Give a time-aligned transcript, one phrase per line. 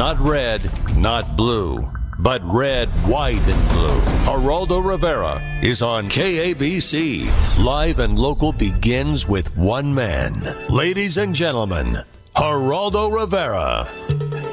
[0.00, 0.62] Not red,
[0.96, 1.86] not blue,
[2.18, 4.00] but red, white, and blue.
[4.24, 7.28] Geraldo Rivera is on KABC.
[7.62, 10.56] Live and local begins with one man.
[10.70, 11.98] Ladies and gentlemen,
[12.34, 13.86] Geraldo Rivera.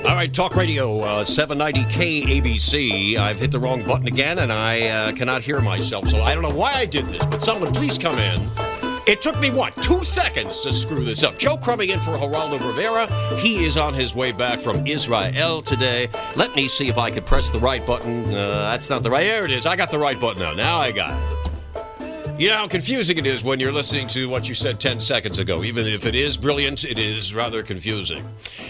[0.06, 3.16] All right, Talk Radio uh, 790 KABC.
[3.16, 6.44] I've hit the wrong button again and I uh, cannot hear myself, so I don't
[6.44, 8.67] know why I did this, but someone please come in.
[9.08, 11.40] It took me, what, two seconds to screw this up.
[11.40, 13.08] Joe Crummey in for Geraldo Rivera.
[13.38, 16.10] He is on his way back from Israel today.
[16.36, 18.26] Let me see if I can press the right button.
[18.26, 19.24] Uh, that's not the right.
[19.24, 19.66] There it is.
[19.66, 20.54] I got the right button now.
[20.54, 21.38] Now I got it.
[22.38, 25.40] You know how confusing it is when you're listening to what you said 10 seconds
[25.40, 25.64] ago.
[25.64, 28.24] Even if it is brilliant, it is rather confusing.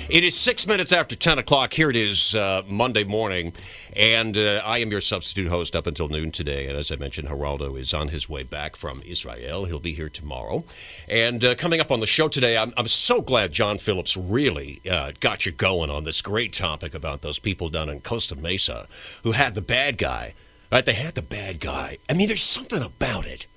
[0.10, 1.74] It is six minutes after 10 o'clock.
[1.74, 3.54] Here it is, uh, Monday morning.
[3.98, 6.68] And uh, I am your substitute host up until noon today.
[6.68, 9.66] And as I mentioned, Geraldo is on his way back from Israel.
[9.66, 10.64] He'll be here tomorrow.
[11.10, 14.82] And uh, coming up on the show today, I'm, I'm so glad John Phillips really
[14.90, 18.88] uh, got you going on this great topic about those people down in Costa Mesa
[19.24, 20.36] who had the bad guy.
[20.72, 20.86] Right?
[20.86, 21.98] They had the bad guy.
[22.08, 23.48] I mean, there's something about it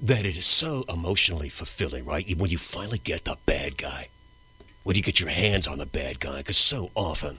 [0.00, 2.38] that it is so emotionally fulfilling, right?
[2.38, 4.08] When you finally get the bad guy,
[4.84, 7.38] when you get your hands on the bad guy, because so often,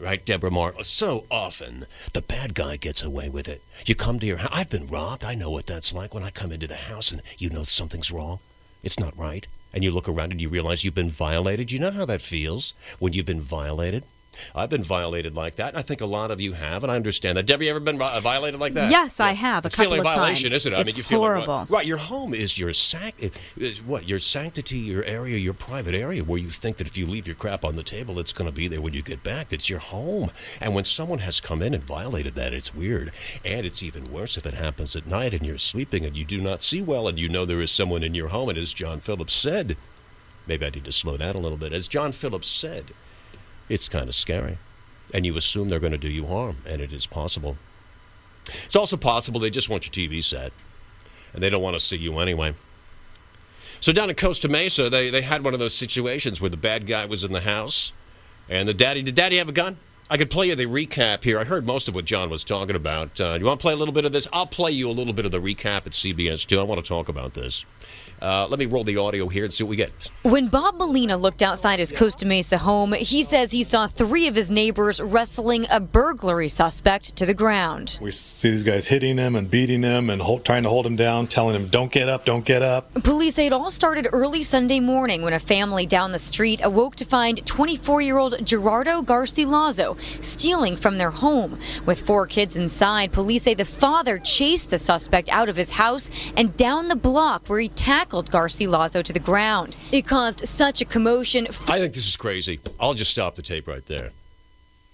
[0.00, 3.62] right, Deborah Moore, so often the bad guy gets away with it.
[3.86, 5.24] You come to your house, I've been robbed.
[5.24, 8.10] I know what that's like when I come into the house and you know something's
[8.10, 8.38] wrong.
[8.82, 9.46] It's not right.
[9.74, 11.70] And you look around and you realize you've been violated.
[11.70, 14.04] You know how that feels when you've been violated?
[14.54, 17.36] I've been violated like that, I think a lot of you have, and I understand
[17.38, 17.46] that.
[17.46, 18.90] Debbie, you ever been violated like that?
[18.90, 19.26] Yes, yeah.
[19.26, 19.64] I have.
[19.64, 20.66] A it's couple feeling of violation, times.
[20.66, 20.76] isn't it?
[20.76, 21.54] I it's mean, you feel horrible.
[21.58, 23.20] Like, right, your home is your sac-
[23.84, 27.26] what your sanctity, your area, your private area, where you think that if you leave
[27.26, 29.52] your crap on the table, it's going to be there when you get back.
[29.52, 33.12] It's your home, and when someone has come in and violated that, it's weird,
[33.44, 36.40] and it's even worse if it happens at night and you're sleeping and you do
[36.40, 39.00] not see well, and you know there is someone in your home, and as John
[39.00, 39.76] Phillips said,
[40.46, 41.72] maybe I need to slow down a little bit.
[41.72, 42.92] As John Phillips said,
[43.70, 44.58] it's kind of scary
[45.12, 47.56] and you assume they're going to do you harm, and it is possible.
[48.46, 50.52] It's also possible they just want your TV set,
[51.32, 52.54] and they don't want to see you anyway.
[53.80, 56.86] So down in Costa Mesa, they, they had one of those situations where the bad
[56.86, 57.92] guy was in the house,
[58.48, 59.76] and the daddy, did daddy have a gun?
[60.12, 61.38] I could play you the recap here.
[61.38, 63.20] I heard most of what John was talking about.
[63.20, 64.26] Uh, you want to play a little bit of this?
[64.32, 66.58] I'll play you a little bit of the recap at CBS, too.
[66.58, 67.64] I want to talk about this.
[68.22, 69.90] Uh, let me roll the audio here and see what we get.
[70.24, 74.34] When Bob Molina looked outside his Costa Mesa home, he says he saw three of
[74.34, 77.98] his neighbors wrestling a burglary suspect to the ground.
[78.02, 80.96] We see these guys hitting him and beating him and hold, trying to hold him
[80.96, 82.92] down, telling him, don't get up, don't get up.
[83.04, 86.96] Police say it all started early Sunday morning when a family down the street awoke
[86.96, 91.58] to find 24 year old Gerardo Garcilaso stealing from their home.
[91.86, 96.10] With four kids inside, police say the father chased the suspect out of his house
[96.36, 99.76] and down the block where he tackled Garcilaso to the ground.
[99.92, 101.46] It caused such a commotion.
[101.68, 102.60] I think this is crazy.
[102.78, 104.10] I'll just stop the tape right there.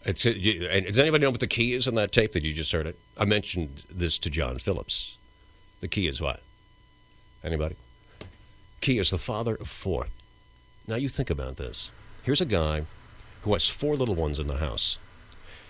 [0.05, 0.31] It's, uh,
[0.71, 2.87] and does anybody know what the key is on that tape that you just heard
[2.87, 2.97] it?
[3.19, 5.19] I mentioned this to John Phillips.
[5.81, 6.41] The key is what?
[7.45, 7.75] Anybody?
[8.81, 10.07] Key is the father of four.
[10.87, 11.91] Now you think about this.
[12.23, 12.85] Here's a guy
[13.47, 14.99] who has four little ones in the house.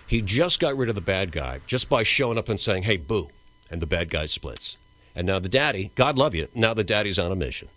[0.07, 2.97] He just got rid of the bad guy just by showing up and saying, hey,
[2.97, 3.29] boo.
[3.69, 4.77] And the bad guy splits.
[5.15, 7.67] And now the daddy, God love you, now the daddy's on a mission.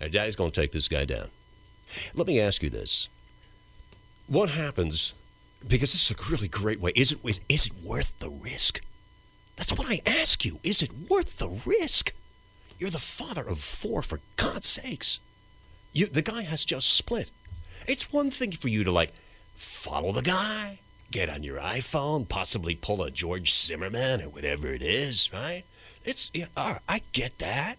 [0.00, 1.28] And daddy's going to take this guy down.
[2.14, 3.08] Let me ask you this.
[4.26, 5.14] What happens,
[5.66, 8.82] because this is a really great way, is it, is it worth the risk?
[9.56, 10.58] That's what I ask you.
[10.62, 12.12] Is it worth the risk?
[12.78, 15.20] You're the father of four, for God's sakes.
[15.92, 17.30] You, the guy has just split.
[17.86, 19.12] It's one thing for you to, like,
[19.62, 20.78] follow the guy,
[21.10, 25.64] get on your iPhone, possibly pull a George Zimmerman or whatever it is, right?
[26.04, 27.76] It's yeah, I get that.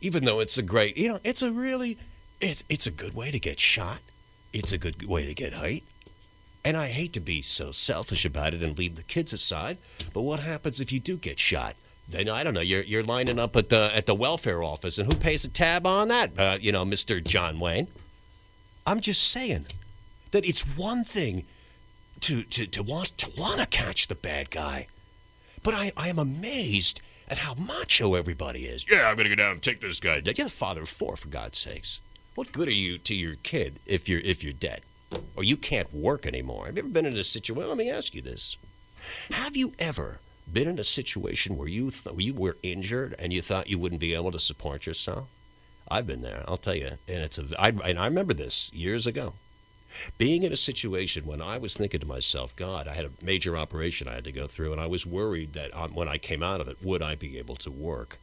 [0.00, 1.98] Even though it's a great, you know, it's a really,
[2.40, 4.00] it's it's a good way to get shot.
[4.52, 5.82] It's a good way to get hurt.
[6.64, 9.76] And I hate to be so selfish about it and leave the kids aside,
[10.14, 11.74] but what happens if you do get shot?
[12.08, 12.60] Then I don't know.
[12.60, 15.86] You're you're lining up at the at the welfare office, and who pays a tab
[15.86, 16.38] on that?
[16.38, 17.88] Uh, you know, Mister John Wayne.
[18.86, 19.66] I'm just saying
[20.34, 21.44] that it's one thing
[22.18, 24.88] to to to want to want to catch the bad guy,
[25.62, 28.84] but I I am amazed at how macho everybody is.
[28.90, 30.18] Yeah, I'm gonna go down and take this guy.
[30.18, 30.36] dead.
[30.36, 32.00] You're the father of four, for God's sakes.
[32.34, 34.80] What good are you to your kid if you're if you're dead,
[35.36, 36.66] or you can't work anymore?
[36.66, 37.68] Have you ever been in a situation?
[37.68, 38.56] Let me ask you this:
[39.30, 40.18] Have you ever
[40.52, 44.00] been in a situation where you th- you were injured and you thought you wouldn't
[44.00, 45.28] be able to support yourself?
[45.88, 46.42] I've been there.
[46.48, 47.44] I'll tell you, and it's a.
[47.56, 49.34] I, and I remember this years ago
[50.18, 53.56] being in a situation when I was thinking to myself, God, I had a major
[53.56, 56.42] operation I had to go through, and I was worried that um, when I came
[56.42, 58.18] out of it, would I be able to work?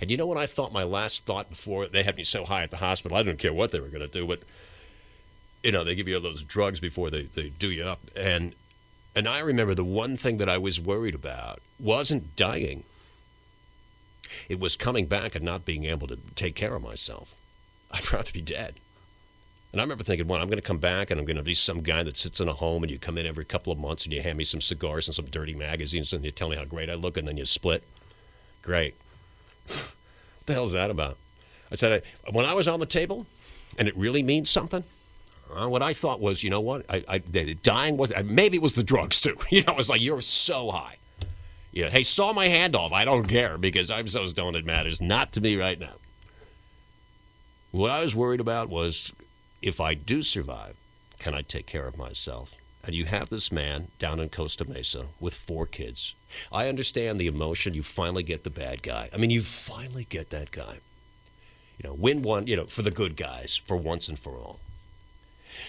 [0.00, 2.62] And you know what I thought my last thought before they had me so high
[2.62, 3.16] at the hospital?
[3.16, 4.40] I didn't care what they were going to do, but
[5.62, 8.00] you know, they give you all those drugs before they, they do you up.
[8.14, 8.54] And
[9.16, 12.82] and I remember the one thing that I was worried about wasn't dying.
[14.48, 17.36] It was coming back and not being able to take care of myself.
[17.92, 18.74] I'd rather be dead.
[19.74, 21.52] And I remember thinking, well, I'm going to come back and I'm going to be
[21.52, 24.04] some guy that sits in a home and you come in every couple of months
[24.04, 26.64] and you hand me some cigars and some dirty magazines and you tell me how
[26.64, 27.82] great I look and then you split.
[28.62, 28.94] Great.
[29.66, 29.96] what
[30.46, 31.16] the hell's that about?
[31.72, 33.26] I said, I, when I was on the table
[33.76, 34.84] and it really means something,
[35.52, 36.86] uh, what I thought was, you know what?
[36.88, 39.36] I, I dying was maybe it was the drugs too.
[39.50, 40.98] You know, it was like you're so high.
[41.72, 41.90] Yeah.
[41.90, 42.92] Hey, saw my hand off.
[42.92, 45.00] I don't care because I'm so stoned it matters.
[45.00, 45.94] Not to me right now.
[47.72, 49.12] What I was worried about was
[49.64, 50.76] if I do survive,
[51.18, 52.54] can I take care of myself?
[52.84, 56.14] And you have this man down in Costa Mesa with four kids.
[56.52, 57.72] I understand the emotion.
[57.72, 59.08] You finally get the bad guy.
[59.12, 60.80] I mean, you finally get that guy.
[61.78, 64.60] You know, win one, you know, for the good guys for once and for all.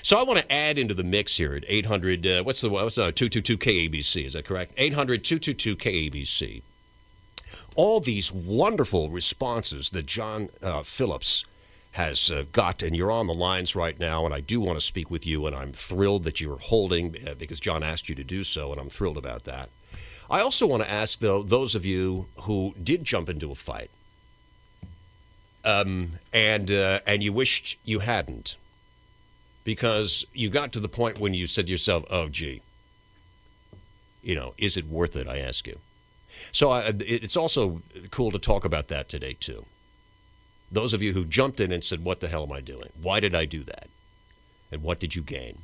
[0.01, 2.95] So I want to add into the mix here at 800, uh, what's the, what's
[2.95, 4.73] the 222 KABC, is that correct?
[4.75, 6.63] 800 222 KABC.
[7.77, 11.45] All these wonderful responses that John uh, Phillips
[11.95, 14.85] has uh, got, and you're on the lines right now, and I do want to
[14.85, 18.23] speak with you, and I'm thrilled that you're holding uh, because John asked you to
[18.23, 19.69] do so, and I'm thrilled about that.
[20.29, 23.89] I also want to ask, though, those of you who did jump into a fight,
[25.63, 28.57] um, and uh, and you wished you hadn't
[29.63, 32.61] because you got to the point when you said to yourself, oh, gee,
[34.21, 35.29] you know, is it worth it?
[35.29, 35.79] I ask you.
[36.51, 37.81] So I, it's also
[38.11, 39.65] cool to talk about that today, too.
[40.71, 42.89] Those of you who jumped in and said, what the hell am I doing?
[43.01, 43.87] Why did I do that?
[44.71, 45.59] And what did you gain?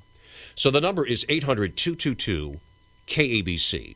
[0.56, 2.60] So the number is 800 222
[3.08, 3.96] KABC.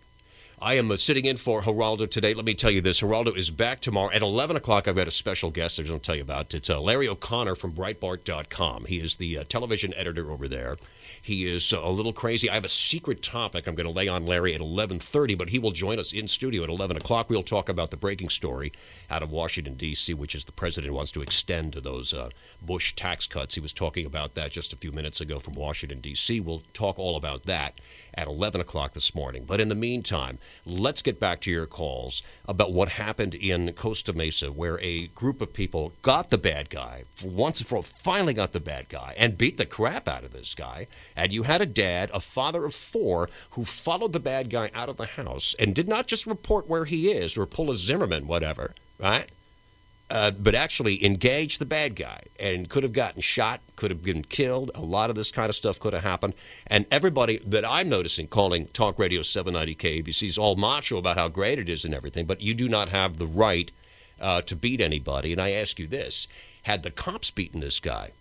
[0.61, 2.33] I am uh, sitting in for Geraldo today.
[2.33, 4.87] Let me tell you this Geraldo is back tomorrow at 11 o'clock.
[4.87, 6.53] I've got a special guest I'm going to tell you about.
[6.53, 8.85] It's uh, Larry O'Connor from Breitbart.com.
[8.85, 10.77] He is the uh, television editor over there.
[11.21, 12.49] He is uh, a little crazy.
[12.49, 15.59] I have a secret topic I'm going to lay on Larry at 11:30, but he
[15.59, 17.29] will join us in studio at 11 o'clock.
[17.29, 18.71] We'll talk about the breaking story
[19.09, 22.29] out of Washington D.C., which is the president wants to extend to those uh,
[22.61, 23.55] Bush tax cuts.
[23.55, 26.39] He was talking about that just a few minutes ago from Washington D.C.
[26.39, 27.81] We'll talk all about that
[28.13, 29.43] at 11 o'clock this morning.
[29.45, 34.13] But in the meantime, let's get back to your calls about what happened in Costa
[34.13, 38.33] Mesa, where a group of people got the bad guy, once and for all, finally
[38.33, 40.87] got the bad guy, and beat the crap out of this guy.
[41.15, 44.89] And you had a dad, a father of four, who followed the bad guy out
[44.89, 48.27] of the house and did not just report where he is or pull a Zimmerman,
[48.27, 49.29] whatever, right?
[50.09, 54.23] Uh, but actually engaged the bad guy and could have gotten shot, could have been
[54.23, 54.69] killed.
[54.75, 56.35] A lot of this kind of stuff could have happened.
[56.67, 61.27] And everybody that I'm noticing calling Talk Radio 790 KABC is all macho about how
[61.27, 63.71] great it is and everything, but you do not have the right
[64.21, 65.31] uh, to beat anybody.
[65.31, 66.27] And I ask you this
[66.63, 68.11] had the cops beaten this guy,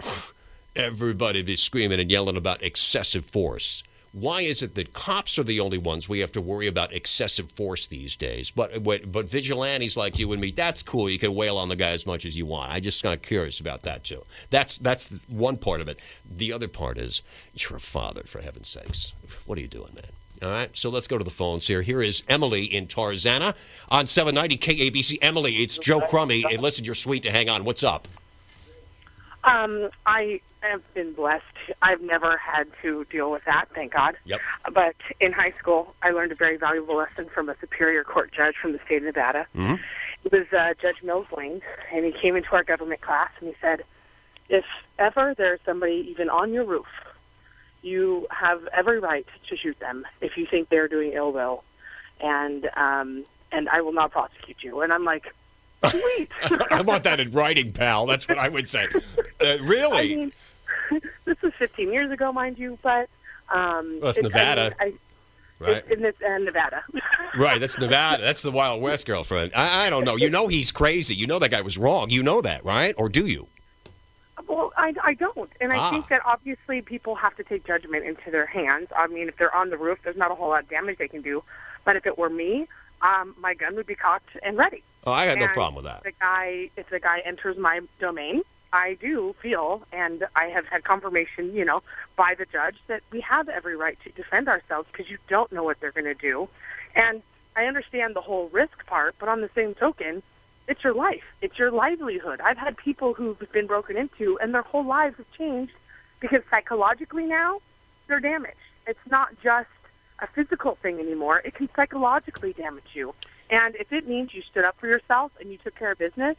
[0.76, 5.60] everybody be screaming and yelling about excessive force why is it that cops are the
[5.60, 8.50] only ones we have to worry about excessive force these days?
[8.50, 11.08] But but vigilantes like you and me, that's cool.
[11.08, 12.70] You can wail on the guy as much as you want.
[12.70, 14.22] I just kind of curious about that too.
[14.50, 15.98] That's that's one part of it.
[16.30, 17.22] The other part is
[17.54, 19.14] you're a father, for heaven's sakes.
[19.46, 20.10] What are you doing, man?
[20.42, 21.82] All right, so let's go to the phones here.
[21.82, 23.54] Here is Emily in Tarzana
[23.90, 25.18] on 790 KABC.
[25.22, 26.42] Emily, it's Joe Crummey.
[26.50, 27.62] And listen, you're sweet to hang on.
[27.64, 28.08] What's up?
[29.44, 31.44] Um, I have been blessed.
[31.82, 34.16] I've never had to deal with that, thank God.
[34.24, 34.40] Yep.
[34.72, 38.56] But in high school, I learned a very valuable lesson from a Superior Court judge
[38.56, 39.46] from the state of Nevada.
[39.56, 39.74] Mm-hmm.
[40.24, 41.60] It was uh, Judge Mills Lane,
[41.92, 43.82] and he came into our government class and he said,
[44.48, 44.64] if
[44.98, 46.86] ever there's somebody even on your roof,
[47.82, 51.64] you have every right to shoot them if you think they're doing ill will,
[52.20, 54.82] and um, and I will not prosecute you.
[54.82, 55.34] And I'm like,
[55.88, 56.28] sweet.
[56.70, 58.06] I want that in writing, pal.
[58.06, 58.86] That's what I would say.
[59.40, 60.14] Uh, really?
[60.14, 60.32] I mean,
[61.24, 63.08] this was 15 years ago, mind you, but
[63.50, 64.74] um, well, it's it- Nevada.
[64.80, 64.98] I mean, I,
[65.60, 65.76] Right.
[65.76, 66.82] It's in this, uh, Nevada.
[67.36, 68.20] Right, that's Nevada.
[68.22, 69.52] That's the Wild West girlfriend.
[69.54, 70.16] I, I don't know.
[70.16, 71.14] You know he's crazy.
[71.14, 72.10] You know that guy was wrong.
[72.10, 72.94] You know that, right?
[72.98, 73.46] Or do you?
[74.48, 75.90] well, I, I don't, and I Ah.
[75.90, 78.88] think that obviously people have to take judgment into their hands.
[78.96, 81.06] I mean, if they're on the roof, there's not a whole lot of damage they
[81.08, 81.42] can do.
[81.84, 82.66] But if it were me,
[83.00, 84.82] um, my gun would be cocked and ready.
[85.06, 86.02] Oh, I got no problem with that.
[86.02, 90.84] The guy, if the guy enters my domain, I do feel, and I have had
[90.84, 91.82] confirmation, you know,
[92.16, 95.62] by the judge that we have every right to defend ourselves because you don't know
[95.62, 96.48] what they're going to do.
[96.94, 97.22] And
[97.54, 100.22] I understand the whole risk part, but on the same token,
[100.68, 101.24] it's your life.
[101.42, 102.40] It's your livelihood.
[102.40, 105.74] I've had people who've been broken into, and their whole lives have changed
[106.20, 107.60] because psychologically now
[108.06, 108.56] they're damaged.
[108.86, 109.68] It's not just
[110.20, 111.42] a physical thing anymore.
[111.44, 113.14] It can psychologically damage you.
[113.50, 116.36] And if it means you stood up for yourself and you took care of business,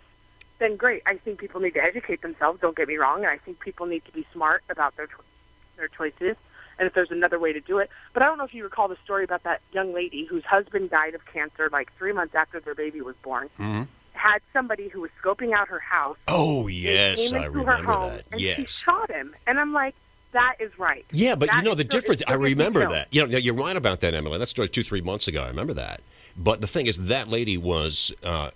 [0.63, 1.03] then great.
[1.05, 2.61] I think people need to educate themselves.
[2.61, 5.23] Don't get me wrong, and I think people need to be smart about their cho-
[5.77, 6.35] their choices.
[6.79, 8.87] And if there's another way to do it, but I don't know if you recall
[8.87, 12.59] the story about that young lady whose husband died of cancer like three months after
[12.59, 13.49] their baby was born.
[13.59, 13.83] Mm-hmm.
[14.13, 16.17] Had somebody who was scoping out her house.
[16.27, 18.25] Oh yes, came I into her remember home that.
[18.31, 18.69] and she Yes.
[18.69, 19.35] shot him.
[19.45, 19.95] And I'm like,
[20.33, 21.05] that is right.
[21.11, 22.21] Yeah, but you know the still- difference.
[22.21, 23.07] I still gonna be remember that.
[23.11, 24.37] You know, you're right about that, Emily.
[24.37, 25.43] That story two, three months ago.
[25.43, 26.01] I remember that.
[26.35, 28.49] But the thing is, that lady was uh,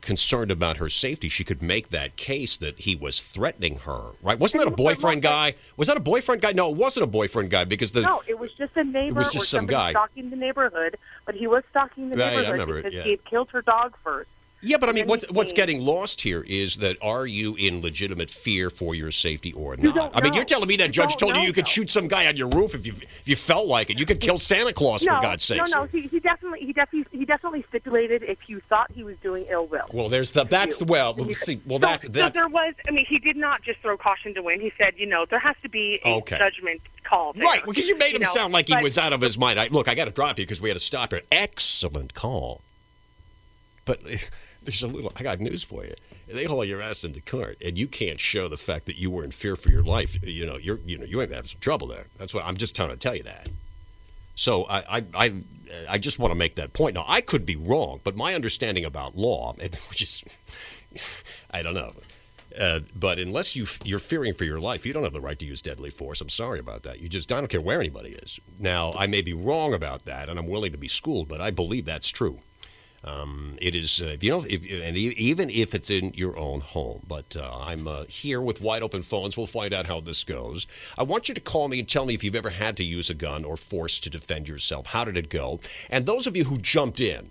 [0.00, 1.28] concerned about her safety.
[1.28, 4.12] She could make that case that he was threatening her.
[4.22, 4.38] Right?
[4.38, 5.54] Wasn't that a And you know what, boyfriend guy?
[5.76, 6.52] Was that a boyfriend guy?
[6.52, 9.18] No, it wasn't a boyfriend guy because the No, it was just a neighbor It
[9.18, 9.90] was just some guy.
[9.90, 13.02] stalking the neighborhood, but he was stalking the Right, neighborhood remember it, because yeah.
[13.02, 14.30] he had killed her dog first.
[14.62, 18.28] Yeah, but I mean, what's what's getting lost here is that are you in legitimate
[18.28, 20.10] fear for your safety or not?
[20.14, 21.68] I mean, you're telling me that You judge told you know, you could though.
[21.70, 23.98] shoot some guy on your roof if you if you felt like it.
[23.98, 25.58] You could kill Santa Claus no, for God's sake.
[25.58, 25.84] no, no.
[25.86, 29.66] He, he definitely, he definitely, he definitely stipulated if you thought he was doing ill
[29.66, 29.86] will.
[29.94, 31.14] Well, there's the that's the well.
[31.18, 32.74] You- See, well, so, that's so there was.
[32.86, 34.60] I mean, he did not just throw caution to wind.
[34.60, 36.36] He said, you know, there has to be a Okay.
[36.36, 37.32] judgment call.
[37.32, 39.38] There, right because you made him know, sound like he but- was out of his
[39.38, 39.58] mind.
[39.58, 41.22] I, look, I got to drop you because we had to stop here.
[41.32, 42.60] Excellent call,
[43.86, 44.00] but
[44.62, 45.12] there's a little.
[45.16, 45.94] I got news for you.
[46.28, 49.24] They haul your ass into court, and you can't show the fact that you were
[49.24, 50.16] in fear for your life.
[50.22, 52.06] You know, you're you know you ain't have some trouble there.
[52.16, 53.48] That's what I'm just trying to tell you that.
[54.34, 55.34] So I, I, I,
[55.90, 56.94] I just want to make that point.
[56.94, 59.52] Now I could be wrong, but my understanding about law,
[59.88, 60.24] which is,
[61.50, 61.92] I don't know,
[62.58, 65.46] uh, but unless you you're fearing for your life, you don't have the right to
[65.46, 66.20] use deadly force.
[66.20, 67.00] I'm sorry about that.
[67.00, 68.40] You just I don't care where anybody is.
[68.58, 71.50] Now I may be wrong about that, and I'm willing to be schooled, but I
[71.50, 72.40] believe that's true.
[73.02, 76.60] Um, it is, uh, if you know, if, and even if it's in your own
[76.60, 77.02] home.
[77.08, 79.36] But uh, I'm uh, here with wide open phones.
[79.36, 80.66] We'll find out how this goes.
[80.98, 83.08] I want you to call me and tell me if you've ever had to use
[83.08, 84.86] a gun or force to defend yourself.
[84.86, 85.60] How did it go?
[85.88, 87.30] And those of you who jumped in,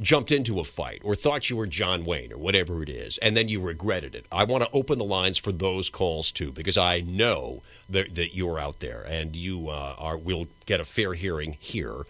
[0.00, 3.36] jumped into a fight or thought you were John Wayne or whatever it is, and
[3.36, 4.26] then you regretted it.
[4.32, 8.34] I want to open the lines for those calls too, because I know that, that
[8.34, 12.02] you're out there and you uh, are will get a fair hearing here.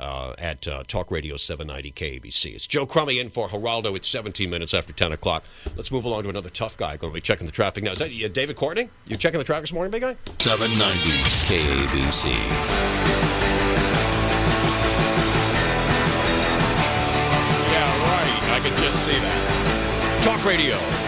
[0.00, 2.54] Uh, at uh, Talk Radio 790 KABC.
[2.54, 3.94] It's Joe Crummey in for Geraldo.
[3.94, 5.44] It's 17 minutes after 10 o'clock.
[5.76, 6.96] Let's move along to another tough guy.
[6.96, 7.92] Going to be checking the traffic now.
[7.92, 8.88] Is that uh, David Courtney?
[9.06, 10.16] You're checking the traffic this morning, big guy?
[10.38, 11.10] 790
[11.52, 12.30] KABC.
[17.68, 18.42] Yeah, right.
[18.56, 20.24] I could just see that.
[20.24, 20.99] Talk Radio.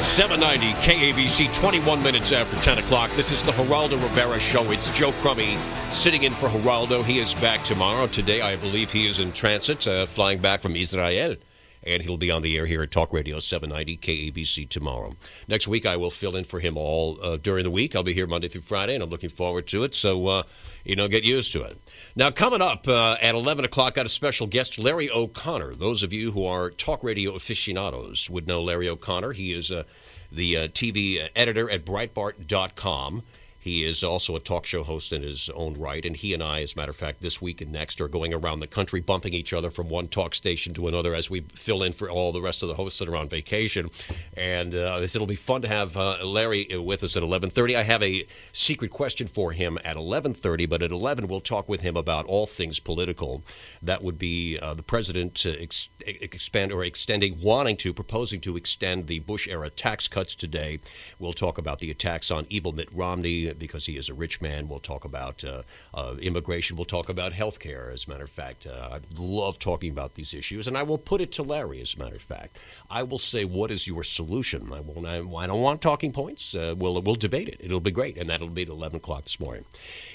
[0.00, 3.10] 790 KABC, 21 minutes after 10 o'clock.
[3.12, 4.70] This is the Geraldo Rivera Show.
[4.70, 5.58] It's Joe Crummey
[5.92, 7.04] sitting in for Geraldo.
[7.04, 8.06] He is back tomorrow.
[8.06, 11.34] Today, I believe he is in transit, uh, flying back from Israel.
[11.82, 15.14] And he'll be on the air here at Talk Radio 790 KABC tomorrow.
[15.48, 17.96] Next week, I will fill in for him all uh, during the week.
[17.96, 19.94] I'll be here Monday through Friday, and I'm looking forward to it.
[19.94, 20.42] So, uh,
[20.84, 21.76] you know, get used to it.
[22.18, 25.76] Now, coming up uh, at 11 o'clock, got a special guest, Larry O'Connor.
[25.76, 29.34] Those of you who are talk radio aficionados would know Larry O'Connor.
[29.34, 29.84] He is uh,
[30.32, 33.22] the uh, TV editor at Breitbart.com.
[33.60, 36.62] He is also a talk show host in his own right, and he and I,
[36.62, 39.32] as a matter of fact, this week and next are going around the country, bumping
[39.32, 42.40] each other from one talk station to another as we fill in for all the
[42.40, 43.90] rest of the hosts that are on vacation.
[44.36, 47.76] And uh, it'll be fun to have uh, Larry with us at 11:30.
[47.76, 51.80] I have a secret question for him at 11:30, but at 11 we'll talk with
[51.80, 53.42] him about all things political.
[53.82, 58.56] That would be uh, the president uh, ex- expand or extending, wanting to, proposing to
[58.56, 60.78] extend the Bush era tax cuts today.
[61.18, 64.68] We'll talk about the attacks on evil Mitt Romney because he is a rich man.
[64.68, 65.62] We'll talk about uh,
[65.94, 66.76] uh, immigration.
[66.76, 68.66] We'll talk about health care, as a matter of fact.
[68.66, 71.94] Uh, I love talking about these issues, and I will put it to Larry, as
[71.94, 72.58] a matter of fact.
[72.90, 74.72] I will say, what is your solution?
[74.72, 76.54] I, won't, I, I don't want talking points.
[76.54, 77.60] We'll, we'll debate it.
[77.60, 79.64] It'll be great, and that'll be at 11 o'clock this morning.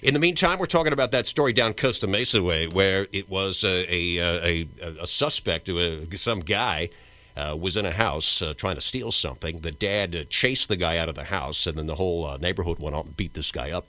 [0.02, 3.64] In the meantime, we're talking about that story down Costa Mesa way where it was
[3.64, 4.68] a, a, a,
[5.02, 5.70] a suspect,
[6.16, 6.90] some guy
[7.36, 9.60] uh, was in a house uh, trying to steal something.
[9.60, 12.38] The dad uh, chased the guy out of the house, and then the whole uh,
[12.38, 13.88] neighborhood went out and beat this guy up.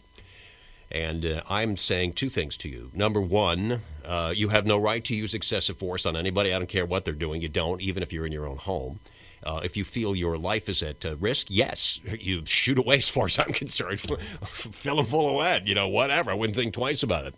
[0.91, 2.91] And uh, I'm saying two things to you.
[2.95, 3.81] Number one,
[4.33, 6.53] you have no right to use excessive force on anybody.
[6.53, 7.41] I don't care what they're doing.
[7.41, 9.01] You don't, even if you're in your own home.
[9.45, 13.09] Uh, if you feel your life is at uh, risk, yes, you shoot away as
[13.09, 14.01] far as I'm concerned.
[14.01, 16.31] Fill them full of lead, you know, whatever.
[16.31, 17.35] I wouldn't think twice about it.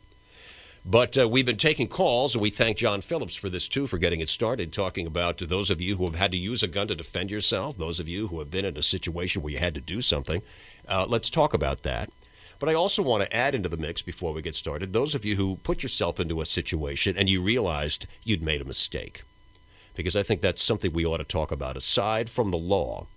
[0.89, 3.99] But uh, we've been taking calls, and we thank John Phillips for this too, for
[3.99, 6.87] getting it started, talking about those of you who have had to use a gun
[6.87, 9.75] to defend yourself, those of you who have been in a situation where you had
[9.75, 10.43] to do something.
[10.87, 12.11] Uh, let's talk about that.
[12.61, 15.25] But I also want to add into the mix before we get started those of
[15.25, 19.25] you who put yourself into a situation and you realized you'd made a mistake.
[19.97, 23.09] Because I think that's something we ought to talk about aside from the law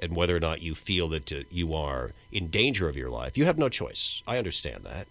[0.00, 3.38] and whether or not you feel that uh, you are in danger of your life.
[3.38, 4.24] You have no choice.
[4.26, 5.06] I understand that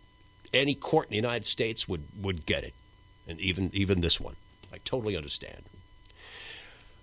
[0.54, 2.74] any court in the United States would, would get it,
[3.28, 4.36] and even even this one.
[4.74, 5.64] I totally understand.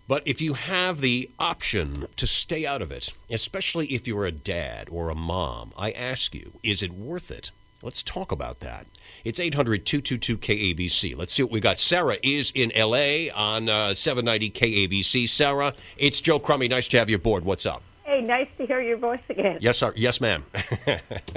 [0.07, 4.33] But if you have the option to stay out of it, especially if you're a
[4.33, 7.51] dad or a mom, I ask you, is it worth it?
[7.83, 8.87] Let's talk about that.
[9.23, 11.17] It's 800 222 KABC.
[11.17, 11.79] Let's see what we got.
[11.79, 15.29] Sarah is in LA on uh, 790 KABC.
[15.29, 16.71] Sarah, it's Joe Crummey.
[16.71, 17.45] Nice to have you aboard.
[17.45, 17.83] What's up?
[18.09, 19.59] Hey, nice to hear your voice again.
[19.61, 19.93] Yes, sir.
[19.95, 20.43] Yes, ma'am.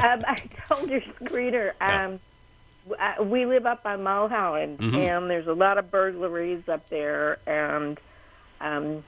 [0.02, 0.36] Um, I
[0.70, 2.20] told your screener, um,
[2.90, 4.96] w- uh, we live up on Mulholland, Mm-hmm.
[4.96, 8.00] and there's a lot of burglaries up there, and
[8.62, 9.04] um,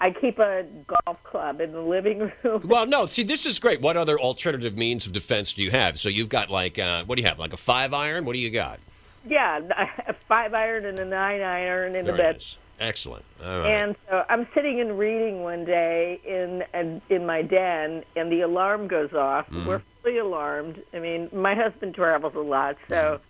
[0.00, 2.62] I keep a golf club in the living room.
[2.64, 3.06] well, no.
[3.06, 3.80] See, this is great.
[3.80, 5.98] What other alternative means of defense do you have?
[6.00, 7.38] So you've got like, uh, what do you have?
[7.38, 8.24] Like a five iron?
[8.24, 8.80] What do you got?
[9.24, 9.60] yeah,
[10.08, 12.36] a five iron and a nine iron in There the bed.
[12.36, 12.56] is.
[12.80, 13.24] Excellent.
[13.44, 13.66] All right.
[13.66, 16.64] And so I'm sitting and reading one day in
[17.08, 19.48] in, my den, and the alarm goes off.
[19.50, 19.66] Mm-hmm.
[19.68, 20.82] We're fully alarmed.
[20.94, 23.22] I mean, my husband travels a lot, so Mm-hmm.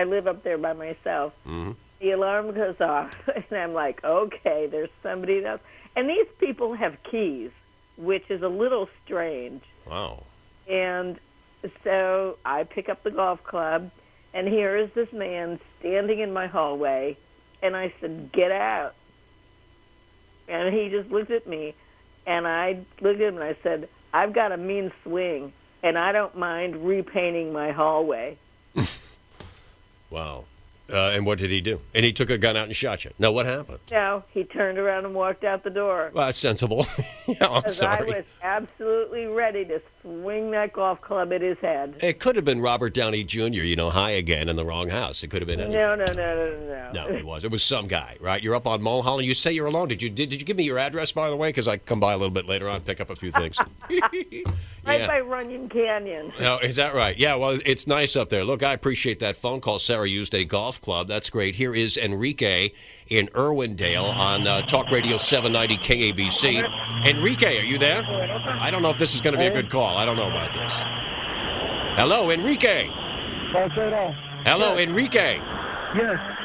[0.00, 1.34] I live up there by myself.
[2.00, 3.10] The alarm goes off,
[3.50, 5.60] and I'm like, okay, there's somebody else.
[5.94, 7.50] And these people have keys,
[7.96, 9.62] which is a little strange.
[9.86, 10.22] wow.
[10.68, 11.18] And
[11.84, 13.90] so I pick up the golf club,
[14.34, 17.16] and here is this man standing in my hallway,
[17.62, 18.94] and I said, "Get out!"
[20.48, 21.74] And he just looked at me,
[22.26, 25.52] and I looked at him and I said, "I've got a mean swing,
[25.82, 28.36] and I don't mind repainting my hallway."
[30.10, 30.44] Wow.
[30.92, 31.80] Uh, and what did he do?
[31.94, 33.10] And he took a gun out and shot you.
[33.18, 33.78] No, what happened?
[33.90, 36.10] No, he turned around and walked out the door.
[36.12, 36.84] Well, that's sensible.
[37.26, 41.94] yeah, I'm Because I was absolutely ready to swing that golf club at his head.
[42.02, 45.22] It could have been Robert Downey Jr., you know, high again in the wrong house.
[45.22, 45.78] It could have been anything.
[45.78, 47.44] No, no, no, no, no, No, it was.
[47.44, 48.42] It was some guy, right?
[48.42, 49.26] You're up on Mulholland.
[49.26, 49.88] You say you're alone.
[49.88, 51.48] Did you did, did you give me your address by the way?
[51.48, 53.58] Because I come by a little bit later on, pick up a few things.
[54.84, 55.06] Right yeah.
[55.06, 56.32] by Runyon Canyon.
[56.40, 57.16] No, is that right?
[57.16, 57.36] Yeah.
[57.36, 58.42] Well, it's nice up there.
[58.42, 59.78] Look, I appreciate that phone call.
[59.78, 61.06] Sarah used a golf club.
[61.06, 61.54] That's great.
[61.54, 62.72] Here is Enrique
[63.06, 67.06] in Irwindale on uh, Talk Radio 790 KABC.
[67.06, 68.02] Enrique, are you there?
[68.04, 69.91] I don't know if this is going to be a good call.
[69.96, 70.82] I don't know about this.
[71.96, 72.88] Hello, Enrique.
[74.44, 75.36] Hello, Enrique.
[75.94, 76.38] Yes.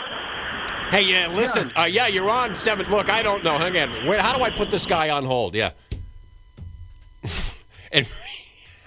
[0.91, 1.71] Hey, yeah, listen.
[1.75, 2.89] Uh, yeah, you're on seven.
[2.89, 3.57] Look, I don't know.
[3.57, 4.05] Hang on.
[4.05, 5.55] Where, how do I put this guy on hold?
[5.55, 5.71] Yeah.
[7.91, 8.09] and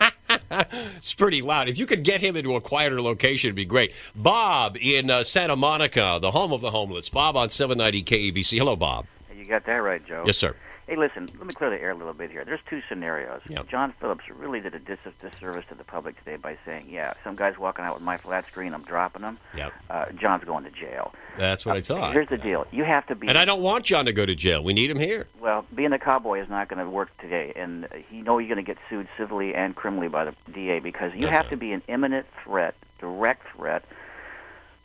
[0.50, 1.68] it's pretty loud.
[1.68, 3.92] If you could get him into a quieter location, it'd be great.
[4.16, 7.08] Bob in uh, Santa Monica, the home of the homeless.
[7.08, 8.58] Bob on 790 KABC.
[8.58, 9.06] Hello, Bob.
[9.36, 10.24] You got that right, Joe.
[10.26, 10.54] Yes, sir.
[10.90, 12.44] Hey, listen, let me clear the air a little bit here.
[12.44, 13.42] There's two scenarios.
[13.48, 13.68] Yep.
[13.68, 17.36] John Phillips really did a dis- disservice to the public today by saying, yeah, some
[17.36, 19.38] guy's walking out with my flat screen, I'm dropping him.
[19.56, 19.72] Yep.
[19.88, 21.14] Uh, John's going to jail.
[21.36, 22.12] That's what I thought.
[22.12, 22.66] Here's the deal.
[22.72, 23.28] You have to be.
[23.28, 24.64] And I don't want John to go to jail.
[24.64, 25.28] We need him here.
[25.38, 28.64] Well, being a cowboy is not going to work today, and you know you're going
[28.64, 31.50] to get sued civilly and criminally by the DA because you That's have right.
[31.50, 33.84] to be an imminent threat, direct threat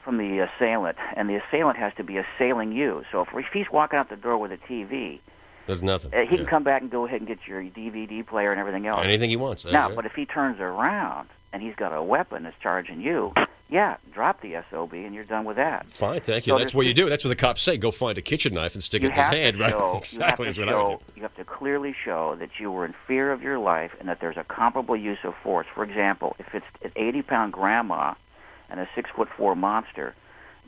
[0.04, 3.04] from the assailant, and the assailant has to be assailing you.
[3.12, 5.20] So if, if he's walking out the door with a TV,
[5.68, 6.14] There's nothing.
[6.14, 6.38] uh, he Yeah.
[6.38, 9.04] can come back and go ahead and get your DVD player and everything else.
[9.04, 9.66] Anything he wants.
[9.66, 9.96] Right.
[9.96, 13.34] but if he turns around and he's got a weapon that's charging you,
[13.68, 15.90] yeah, drop the SOB and you're done with that.
[15.90, 16.54] Fine, thank you.
[16.54, 17.10] So That's what you do.
[17.10, 17.78] That's what the cops say.
[17.78, 19.72] Go find a kitchen knife and stick it in his hand, to right?
[19.72, 20.46] show, exactly.
[20.46, 21.04] That's what to I would do.
[21.16, 24.20] you have to clearly show that you were in fear of your life and that
[24.20, 25.66] there's a comparable use of force.
[25.74, 28.14] For example, if it's an 80-pound grandma
[28.70, 30.14] and a six-foot-four monster,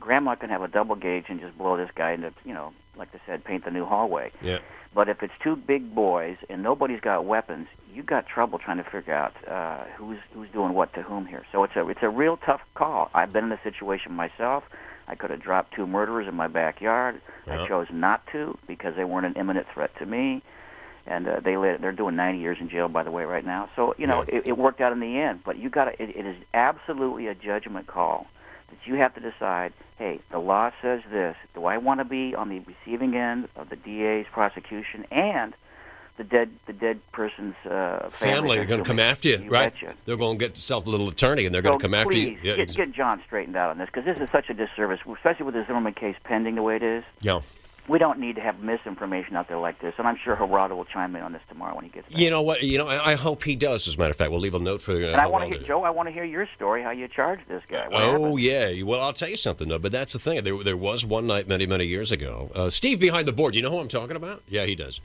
[0.00, 3.08] grandma can have a double gauge and just blow this guy into, you know, like
[3.14, 4.32] I said, paint the new hallway.
[4.42, 4.58] Yeah.
[4.94, 8.84] But if it's two big boys and nobody's got weapons, you got trouble trying to
[8.84, 11.44] figure out uh, who's who's doing what to whom here.
[11.52, 13.10] So it's a it's a real tough call.
[13.14, 14.64] I've been in the situation myself.
[15.06, 17.20] I could have dropped two murderers in my backyard.
[17.46, 17.62] Yeah.
[17.62, 20.42] I chose not to because they weren't an imminent threat to me.
[21.06, 23.70] And uh, they let, they're doing 90 years in jail, by the way, right now.
[23.74, 24.36] So you know Yeah.
[24.36, 25.40] it, it worked out in the end.
[25.44, 25.88] But you got.
[26.00, 28.26] It, it is absolutely a judgment call
[28.70, 29.72] that you have to decide.
[29.98, 31.36] Hey, the law says this.
[31.54, 35.54] Do I want to be on the receiving end of the DA's prosecution and
[36.18, 39.72] the dead the dead person's uh, Family are going to come after you, right?
[40.04, 42.16] They're going to get themselves a little attorney, and they're So going to come after
[42.16, 42.36] you.
[42.42, 45.46] Yeah, get, get John straightened out on this because this is such a disservice, especially
[45.46, 47.04] with the Zimmerman case pending the way it is.
[47.20, 47.40] yeah.
[47.88, 50.84] We don't need to have misinformation out there like this, and I'm sure Gerardo will
[50.84, 52.20] chime in on this tomorrow when he gets back.
[52.20, 52.62] You know what?
[52.62, 53.88] You know, I, I hope he does.
[53.88, 54.92] As a matter of fact, we'll leave a note for.
[54.92, 55.82] Uh, and I want to hear, Joe.
[55.84, 57.88] I want to hear your story, how you charged this guy.
[57.88, 58.40] What Oh happened?
[58.42, 59.78] yeah, well I'll tell you something though.
[59.78, 60.42] But that's the thing.
[60.44, 62.50] There, there was one night many, many years ago.
[62.54, 63.54] Uh, Steve behind the board.
[63.54, 64.42] You know who I'm talking about?
[64.48, 65.00] Yeah, he does.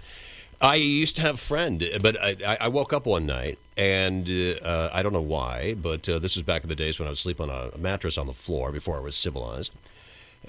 [0.62, 4.30] I used to have a friend, but I, I- woke up one night and
[4.63, 7.10] uh, I don't know why, but uh, this is back in the days when I
[7.10, 9.74] was sleeping on a mattress on the floor before I was civilized.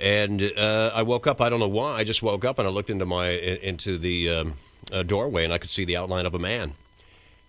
[0.00, 1.40] And uh, I woke up.
[1.40, 1.96] I don't know why.
[1.96, 4.54] I just woke up and I looked into my into the um,
[4.92, 6.74] uh, doorway and I could see the outline of a man.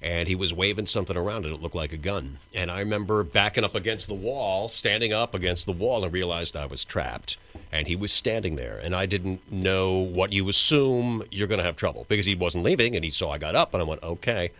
[0.02, 2.38] and he was waving something around and it looked like a gun.
[2.54, 6.56] And I remember backing up against the wall, standing up against the wall, and realized
[6.56, 7.38] I was trapped.
[7.72, 11.66] And he was standing there, and I didn't know what you assume you're going to
[11.66, 14.04] have trouble because he wasn't leaving, and he saw I got up, and I went,
[14.04, 14.52] okay.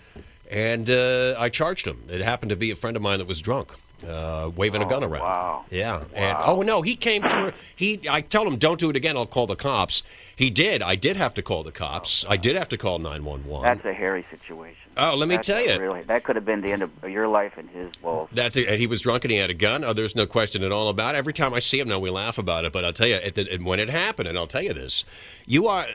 [0.50, 2.02] And uh, I charged him.
[2.10, 3.74] It happened to be a friend of mine that was drunk.
[4.08, 5.22] Uh, waving a gun around.
[5.22, 5.66] wow.
[5.70, 6.04] Yeah.
[6.14, 7.54] And oh no, he came to her.
[7.76, 8.02] He.
[8.10, 9.16] I told him, don't do it again.
[9.18, 10.04] I'll call the cops.
[10.36, 10.82] He did.
[10.82, 12.26] I did have to call the cops.
[12.28, 13.64] I did have to call nine one one.
[13.64, 14.85] That's a hairy situation.
[14.98, 15.78] Oh, let me That's tell you.
[15.78, 17.92] Really, that could have been the end of your life and his.
[18.02, 18.68] Well, That's it.
[18.70, 19.84] And he was drunk and he had a gun.
[19.84, 21.18] Oh, there's no question at all about it.
[21.18, 22.72] Every time I see him now, we laugh about it.
[22.72, 25.04] But I'll tell you, at the, when it happened, and I'll tell you this,
[25.46, 25.86] you are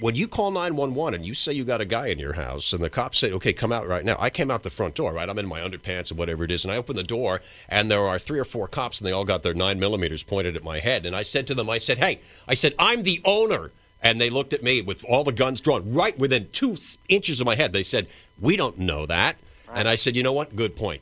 [0.00, 2.82] when you call 911 and you say you got a guy in your house, and
[2.82, 5.12] the cops say, "Okay, come out right now." I came out the front door.
[5.12, 7.90] Right, I'm in my underpants and whatever it is, and I open the door, and
[7.90, 10.64] there are three or four cops, and they all got their nine millimeters pointed at
[10.64, 11.06] my head.
[11.06, 13.70] And I said to them, "I said, hey, I said, I'm the owner."
[14.04, 16.76] And they looked at me with all the guns drawn right within two
[17.08, 17.72] inches of my head.
[17.72, 18.08] They said,
[18.42, 19.36] "We don't know that."
[19.72, 20.54] And I said, "You know what?
[20.54, 21.00] Good point."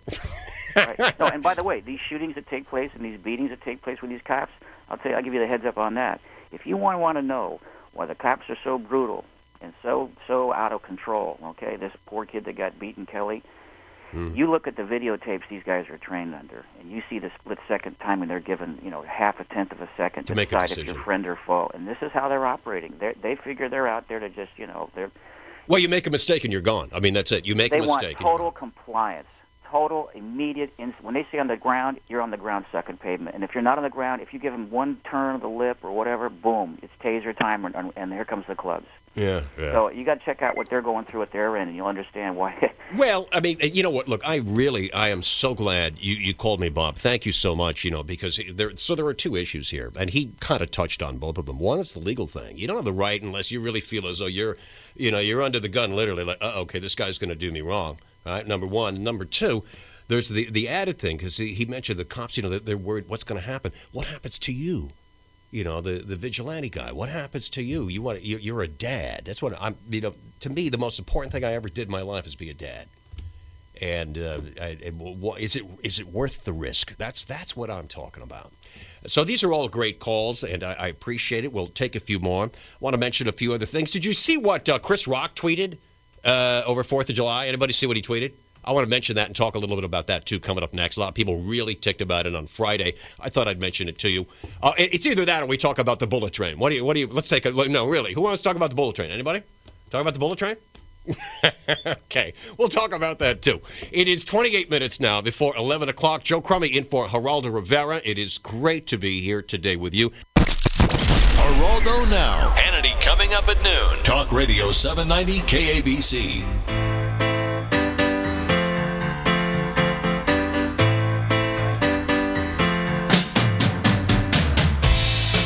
[0.76, 0.98] right.
[1.18, 3.83] no, and by the way, these shootings that take place and these beatings that take
[3.83, 4.53] place with these cops,
[4.88, 6.20] I'll tell you, I'll give you the heads up on that.
[6.53, 7.61] If you want want to know
[7.92, 9.24] why the cops are so brutal
[9.61, 13.42] and so so out of control, okay, this poor kid that got beaten, Kelly.
[14.12, 14.35] Hmm.
[14.35, 17.59] You look at the videotapes these guys are trained under, and you see the split
[17.68, 20.48] second timing they're given, you know, half a tenth of a second To to, make
[20.48, 20.94] a decide if decision.
[20.96, 21.70] you're friend or foe.
[21.74, 22.94] And this is how they're operating.
[22.98, 25.12] They they figure they're out there to just, you know, they're
[25.68, 26.90] Well, you make a mistake and you're gone.
[26.92, 27.46] I mean, that's it.
[27.46, 28.16] You make they a mistake.
[28.16, 29.29] and you're total compliance,
[29.70, 30.72] total immediate.
[30.78, 33.35] Ins- when they say on the ground, you're on the ground, second pavement.
[33.35, 35.48] And if you're not on the ground, if you give them one turn of the
[35.48, 38.87] lip or whatever, boom, it's taser time, and, and here comes the clubs.
[39.14, 39.72] Yeah, yeah.
[39.72, 41.88] So you got to check out what they're going through at their end, and you'll
[41.88, 42.72] understand why.
[42.96, 44.09] Well, I mean, you know what?
[44.09, 46.96] Look, I really, I am so glad you, you called me, Bob.
[46.96, 47.85] Thank you so much.
[47.85, 51.00] You know, because there, so there are two issues here, and he kind of touched
[51.00, 51.61] on both of them.
[51.61, 52.59] One is the legal thing.
[52.59, 54.56] You don't have the right unless you really feel as though you're,
[54.96, 56.24] you know, you're under the gun, literally.
[56.24, 57.98] Like, uh, okay, this guy's going to do me wrong.
[58.26, 58.46] Right.
[58.46, 59.02] Number one.
[59.02, 59.64] Number two.
[60.09, 62.37] There's the the added thing because he, he mentioned the cops.
[62.37, 63.72] You know, they're, they're worried what's going to happen.
[63.92, 64.90] What happens to you?
[65.52, 68.68] you know the the vigilante guy what happens to you you want you're, you're a
[68.68, 71.88] dad that's what i'm you know to me the most important thing i ever did
[71.88, 72.87] in my life is be a dad
[73.80, 77.88] and uh, I, I- is it is it worth the risk that's that's what i'm
[77.88, 78.52] talking about
[79.09, 82.20] so these are all great calls and i, I appreciate it we'll take a few
[82.20, 85.35] more want to mention a few other things did you see what uh, chris rock
[85.35, 85.78] tweeted
[86.24, 88.33] uh, over fourth of july anybody see what he tweeted
[88.64, 90.74] I want to mention that and talk a little bit about that too coming up
[90.74, 90.96] next.
[90.96, 92.94] A lot of people really ticked about it on Friday.
[93.18, 94.26] I thought I'd mention it to you.
[94.62, 96.59] Uh, it's either that or we talk about the bullet train.
[96.59, 96.85] What do you?
[96.85, 97.06] What do you?
[97.06, 97.70] Let's take a look.
[97.70, 98.12] No, really.
[98.12, 99.11] Who wants to talk about the bullet train?
[99.11, 99.42] Anybody?
[99.90, 100.56] Talk about the bullet train?
[101.87, 103.61] okay, we'll talk about that too.
[103.90, 106.22] It is 28 minutes now before 11 o'clock.
[106.22, 108.00] Joe Crummey in for Geraldo Rivera.
[108.04, 110.12] It is great to be here today with you.
[111.50, 112.50] Geraldo now.
[112.50, 114.04] Hannity coming up at noon.
[114.04, 116.42] Talk Radio 790 KABC.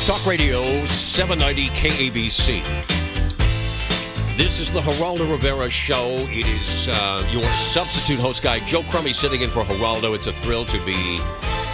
[0.05, 2.61] Talk Radio 790 KABC.
[4.37, 6.05] This is the Geraldo Rivera Show.
[6.29, 10.13] It is uh, your substitute host guy, Joe Crummey, sitting in for Geraldo.
[10.13, 11.19] It's a thrill to be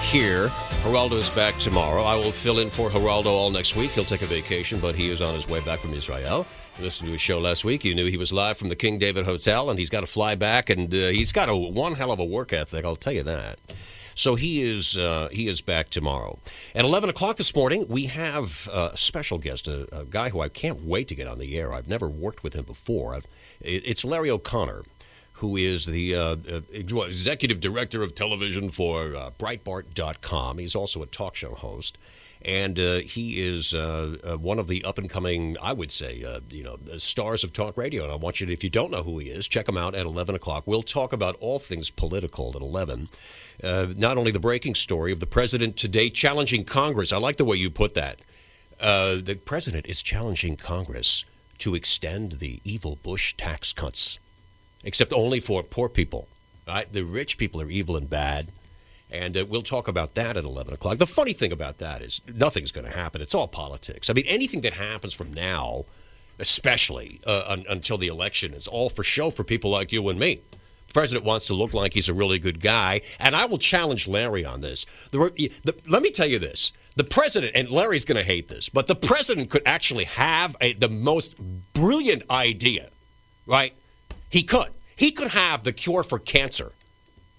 [0.01, 0.49] here.
[0.81, 2.01] Geraldo is back tomorrow.
[2.01, 3.91] I will fill in for Geraldo all next week.
[3.91, 6.47] He'll take a vacation, but he is on his way back from Israel.
[6.79, 7.85] You listened to his show last week.
[7.85, 10.33] You knew he was live from the King David Hotel, and he's got to fly
[10.33, 12.83] back, and uh, he's got a one hell of a work ethic.
[12.83, 13.59] I'll tell you that.
[14.15, 16.39] So he is uh, he is back tomorrow
[16.73, 17.85] at eleven o'clock this morning.
[17.87, 21.27] We have uh, a special guest, a, a guy who I can't wait to get
[21.27, 21.73] on the air.
[21.73, 23.13] I've never worked with him before.
[23.13, 23.27] I've,
[23.61, 24.81] it's Larry O'Connor,
[25.41, 30.59] who is the uh, uh, executive director of television for uh, Breitbart.com.
[30.59, 31.97] He's also a talk show host.
[32.43, 36.23] And uh, he is uh, uh, one of the up and coming, I would say,
[36.51, 38.03] you know, stars of talk radio.
[38.03, 39.95] And I want you to, if you don't know who he is, check him out
[39.95, 40.63] at 11 o'clock.
[40.67, 43.09] We'll talk about all things political at 11.
[43.63, 47.11] Uh, not only the breaking story of the president today challenging Congress.
[47.11, 48.19] I like the way you put that.
[48.79, 51.25] The president is challenging Congress
[51.59, 54.19] to extend the evil Bush tax cuts,
[54.83, 56.27] except only for poor people.
[56.67, 56.91] Right?
[56.91, 58.47] The rich people are evil and bad.
[59.11, 60.97] And uh, we'll talk about that at 11 o'clock.
[60.97, 63.21] The funny thing about that is nothing's going to happen.
[63.21, 64.09] It's all politics.
[64.09, 65.85] I mean, anything that happens from now,
[66.39, 70.17] especially uh, un- until the election, is all for show for people like you and
[70.17, 70.39] me.
[70.87, 73.01] The president wants to look like he's a really good guy.
[73.19, 74.85] And I will challenge Larry on this.
[75.11, 75.17] The,
[75.63, 76.71] the, let me tell you this.
[76.95, 80.73] The president, and Larry's going to hate this, but the president could actually have a,
[80.73, 81.37] the most
[81.73, 82.89] brilliant idea,
[83.45, 83.73] right?
[84.31, 84.69] He could.
[84.95, 86.71] He could have the cure for cancer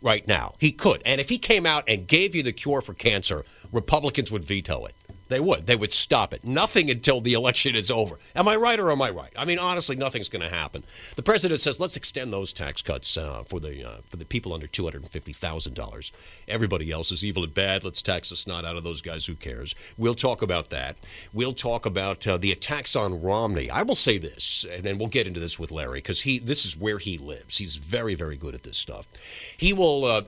[0.01, 0.55] right now.
[0.59, 1.03] He could.
[1.05, 4.85] And if he came out and gave you the cure for cancer, Republicans would veto
[4.85, 4.95] it.
[5.33, 5.67] They would.
[5.67, 6.45] They would stop it.
[6.45, 8.19] Nothing until the election is over.
[8.37, 9.33] Am I right or am I right?
[9.37, 10.85] I mean, honestly, nothing's going to happen.
[11.17, 14.53] The president says, let's extend those tax cuts uh, for the uh, for the people
[14.53, 16.13] under two hundred and fifty thousand dollars.
[16.49, 17.83] Everybody else is evil and bad.
[17.83, 19.27] Let's tax the snot out of those guys.
[19.27, 19.75] Who cares?
[19.97, 20.97] We'll talk about that.
[21.33, 23.71] We'll talk about uh, the attacks on Romney.
[23.71, 26.67] I will say this, and then we'll get into this with Larry because he this
[26.67, 27.59] is where he lives.
[27.59, 29.09] He's very very good at this stuff.
[29.57, 30.23] He will uh,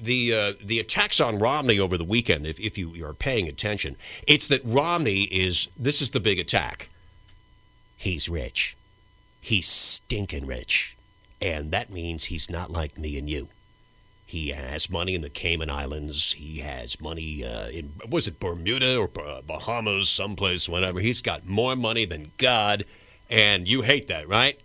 [0.00, 2.46] the uh, the attacks on Romney over the weekend.
[2.46, 3.96] If if you are paying attention,
[4.28, 6.88] it's that Romney is this is the big attack.
[7.96, 8.76] He's rich.
[9.40, 10.96] He's stinking rich.
[11.40, 13.48] And that means he's not like me and you.
[14.26, 16.32] He has money in the Cayman Islands.
[16.32, 21.00] He has money uh, in, was it Bermuda or uh, Bahamas, someplace, whatever.
[21.00, 22.84] He's got more money than God.
[23.28, 24.58] And you hate that, right?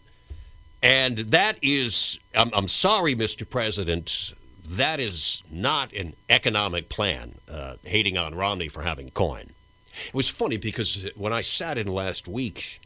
[0.82, 3.48] And that is, I'm, I'm sorry, Mr.
[3.48, 4.34] President,
[4.66, 9.50] that is not an economic plan, uh, hating on Romney for having coin.
[10.08, 12.82] It was funny because when I sat in last week,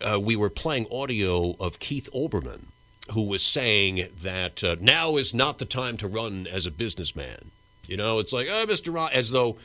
[0.00, 2.66] uh, we were playing audio of Keith Olbermann,
[3.12, 7.50] who was saying that uh, now is not the time to run as a businessman.
[7.86, 8.94] You know, it's like, oh, Mr.
[8.94, 9.56] Ron, as though,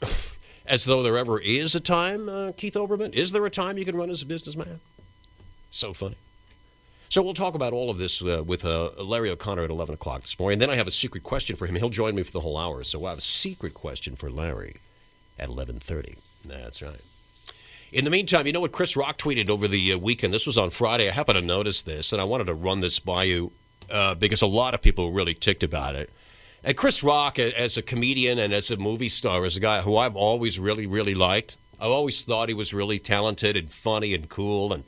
[0.66, 3.14] as though there ever is a time, uh, Keith Olbermann.
[3.14, 4.80] Is there a time you can run as a businessman?
[5.70, 6.16] So funny.
[7.08, 10.22] So we'll talk about all of this uh, with uh, Larry O'Connor at 11 o'clock
[10.22, 10.54] this morning.
[10.54, 11.76] And then I have a secret question for him.
[11.76, 12.82] He'll join me for the whole hour.
[12.82, 14.76] So we'll have a secret question for Larry
[15.38, 16.16] at 11:30.
[16.44, 17.00] That's right.
[17.92, 20.34] In the meantime, you know what Chris Rock tweeted over the uh, weekend?
[20.34, 21.08] This was on Friday.
[21.08, 23.52] I happened to notice this, and I wanted to run this by you
[23.90, 26.10] uh, because a lot of people were really ticked about it.
[26.64, 29.96] And Chris Rock, as a comedian and as a movie star, is a guy who
[29.96, 31.56] I've always really, really liked.
[31.80, 34.72] I've always thought he was really talented and funny and cool.
[34.72, 34.82] And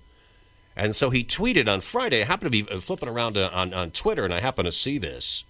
[0.76, 2.22] and so he tweeted on Friday.
[2.22, 4.72] I happened to be uh, flipping around uh, on, on Twitter, and I happened to
[4.72, 5.44] see this.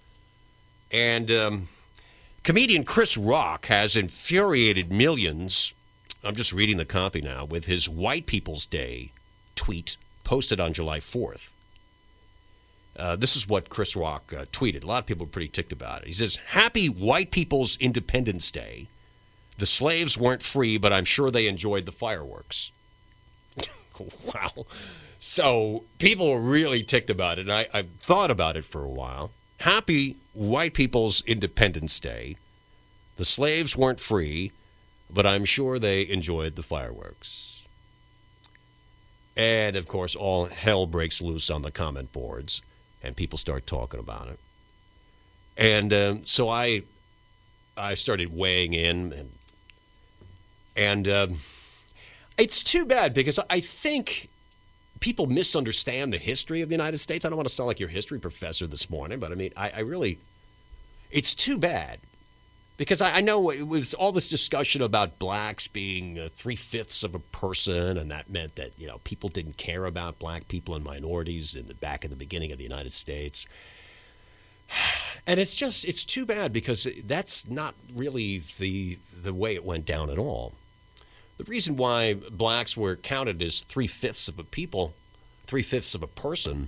[0.91, 1.67] And um,
[2.43, 5.73] comedian Chris Rock has infuriated millions
[6.23, 9.13] I'm just reading the copy now with his White People's Day
[9.55, 11.51] tweet posted on July 4th.
[12.97, 14.83] Uh, this is what Chris Rock uh, tweeted.
[14.83, 16.07] A lot of people are pretty ticked about it.
[16.07, 18.87] He says, Happy White People's Independence Day.
[19.57, 22.71] The slaves weren't free, but I'm sure they enjoyed the fireworks.
[24.33, 24.65] wow.
[25.19, 27.43] So people were really ticked about it.
[27.43, 29.31] And I, I thought about it for a while.
[29.59, 32.37] Happy White People's Independence Day.
[33.17, 34.53] The slaves weren't free,
[35.09, 37.67] but I'm sure they enjoyed the fireworks.
[39.35, 42.61] And of course, all hell breaks loose on the comment boards,
[43.03, 44.39] and people start talking about it.
[45.57, 46.83] And um, so I,
[47.77, 49.31] I started weighing in, and
[50.77, 51.33] and um,
[52.37, 54.29] it's too bad because I think
[54.99, 57.25] people misunderstand the history of the United States.
[57.25, 59.69] I don't want to sound like your history professor this morning, but I mean, I,
[59.69, 60.19] I really,
[61.11, 61.99] it's too bad
[62.77, 67.03] because I, I, know it was all this discussion about blacks being uh, three fifths
[67.03, 70.75] of a person, and that meant that you know people didn't care about black people
[70.75, 73.45] and minorities in the back in the beginning of the United States.
[75.27, 79.85] And it's just it's too bad because that's not really the the way it went
[79.85, 80.53] down at all.
[81.39, 84.93] The reason why blacks were counted as three fifths of a people,
[85.47, 86.67] three fifths of a person,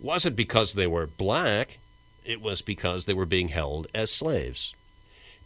[0.00, 1.78] wasn't because they were black.
[2.24, 4.74] It was because they were being held as slaves.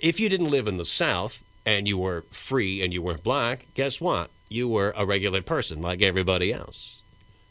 [0.00, 3.66] If you didn't live in the South and you were free and you were black,
[3.74, 4.30] guess what?
[4.48, 7.02] You were a regular person like everybody else.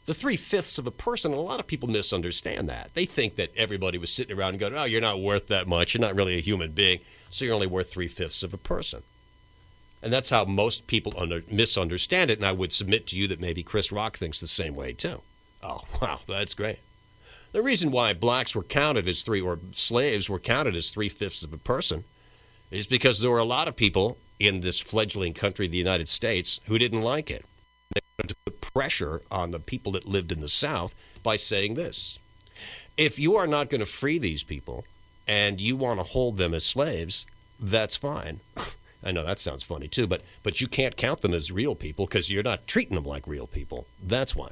[0.07, 2.95] The three fifths of a person, a lot of people misunderstand that.
[2.95, 5.93] They think that everybody was sitting around and going, oh, you're not worth that much.
[5.93, 7.01] You're not really a human being.
[7.29, 9.03] So you're only worth three fifths of a person.
[10.05, 12.37] And that's how most people under, misunderstand it.
[12.37, 15.21] And I would submit to you that maybe Chris Rock thinks the same way, too.
[15.63, 16.77] Oh, wow, that's great.
[17.53, 21.43] The reason why blacks were counted as three, or slaves were counted as three fifths
[21.43, 22.03] of a person,
[22.69, 26.59] is because there were a lot of people in this fledgling country, the United States,
[26.67, 27.43] who didn't like it.
[27.95, 31.73] They wanted to put pressure on the people that lived in the South by saying
[31.73, 32.19] this
[32.95, 34.85] if you are not going to free these people
[35.27, 37.25] and you want to hold them as slaves,
[37.59, 38.41] that's fine.
[39.05, 42.05] I know that sounds funny too, but but you can't count them as real people
[42.05, 43.85] because you're not treating them like real people.
[44.03, 44.49] That's why.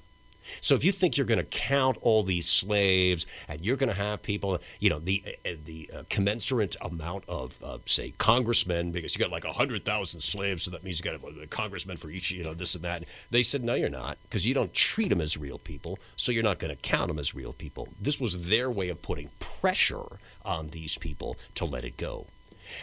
[0.62, 3.96] So if you think you're going to count all these slaves and you're going to
[3.96, 9.16] have people, you know, the uh, the uh, commensurate amount of, uh, say, congressmen, because
[9.16, 12.10] you got like hundred thousand slaves, so that means you got a, a congressman for
[12.10, 13.04] each, you know, this and that.
[13.32, 16.44] They said no, you're not, because you don't treat them as real people, so you're
[16.44, 17.90] not going to count them as real people.
[18.02, 20.06] This was their way of putting pressure
[20.44, 22.28] on these people to let it go.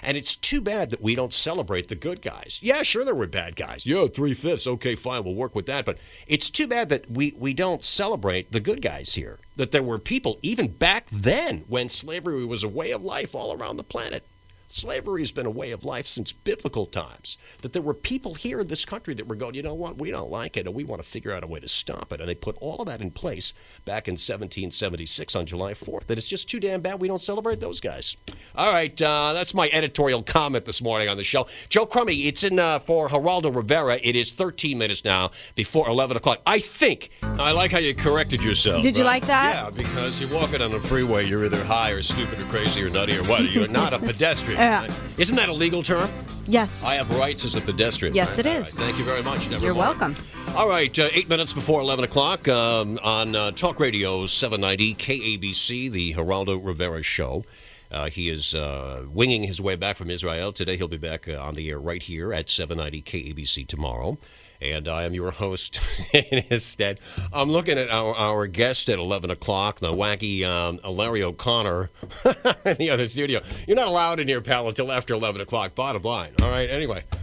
[0.02, 2.60] And it's too bad that we don't celebrate the good guys.
[2.62, 3.86] Yeah, sure, there were bad guys.
[3.86, 4.66] Yeah, three fifths.
[4.66, 5.84] Okay, fine, we'll work with that.
[5.84, 9.38] But it's too bad that we, we don't celebrate the good guys here.
[9.56, 13.52] That there were people, even back then, when slavery was a way of life all
[13.52, 14.24] around the planet,
[14.72, 17.36] slavery has been a way of life since biblical times.
[17.62, 20.10] That there were people here in this country that were going, you know what, we
[20.10, 22.20] don't like it and we want to figure out a way to stop it.
[22.20, 23.52] And they put all of that in place
[23.84, 26.06] back in 1776 on July 4th.
[26.06, 28.16] That it's just too damn bad we don't celebrate those guys.
[28.54, 31.46] All right, uh, that's my editorial comment this morning on the show.
[31.68, 33.98] Joe Crummey, it's in uh, for Geraldo Rivera.
[34.02, 36.40] It is 13 minutes now before 11 o'clock.
[36.46, 38.82] I think, I like how you corrected yourself.
[38.82, 39.54] Did you like that?
[39.54, 42.90] Yeah, because you're walking on the freeway, you're either high or stupid or crazy or
[42.90, 43.50] nutty or what.
[43.50, 44.59] You're not a pedestrian.
[44.60, 44.84] Yeah.
[45.16, 46.10] Isn't that a legal term?
[46.46, 46.84] Yes.
[46.84, 48.14] I have rights as a pedestrian.
[48.14, 48.44] Yes, right?
[48.44, 48.78] it is.
[48.78, 49.48] right, Thank you very much.
[49.48, 49.98] Never You're mind.
[49.98, 50.14] welcome.
[50.54, 55.90] All right, uh, eight minutes before 11 o'clock um, on uh, Talk Radio 790 KABC,
[55.90, 57.42] the Geraldo Rivera Show.
[57.90, 60.52] Uh, he is uh, winging his way back from Israel.
[60.52, 64.18] Today he'll be back uh, on the air right here at 790 KABC tomorrow.
[64.60, 65.80] And I am your host
[66.14, 67.00] in his stead.
[67.32, 71.90] I'm looking at our, our guest at 11 o'clock, the wacky um, Larry O'Connor
[72.66, 73.40] in the other studio.
[73.66, 76.32] You're not allowed in here, pal, until after 11 o'clock, bottom line.
[76.42, 77.04] All right, anyway.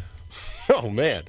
[0.70, 1.24] Oh, man.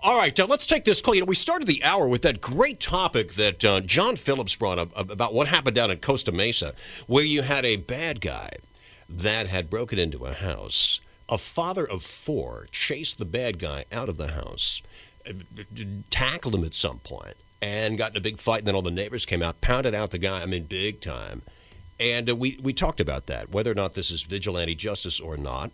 [0.00, 1.14] All right, uh, let's take this call.
[1.14, 4.78] You know, we started the hour with that great topic that uh, John Phillips brought
[4.78, 6.74] up about what happened down in Costa Mesa,
[7.06, 8.50] where you had a bad guy
[9.08, 11.00] that had broken into a house.
[11.30, 14.82] A father of four chased the bad guy out of the house,
[16.10, 18.58] tackled him at some point, and got in a big fight.
[18.58, 20.42] And then all the neighbors came out, pounded out the guy.
[20.42, 21.42] I mean, big time.
[22.00, 25.36] And uh, we, we talked about that, whether or not this is vigilante justice or
[25.36, 25.70] not.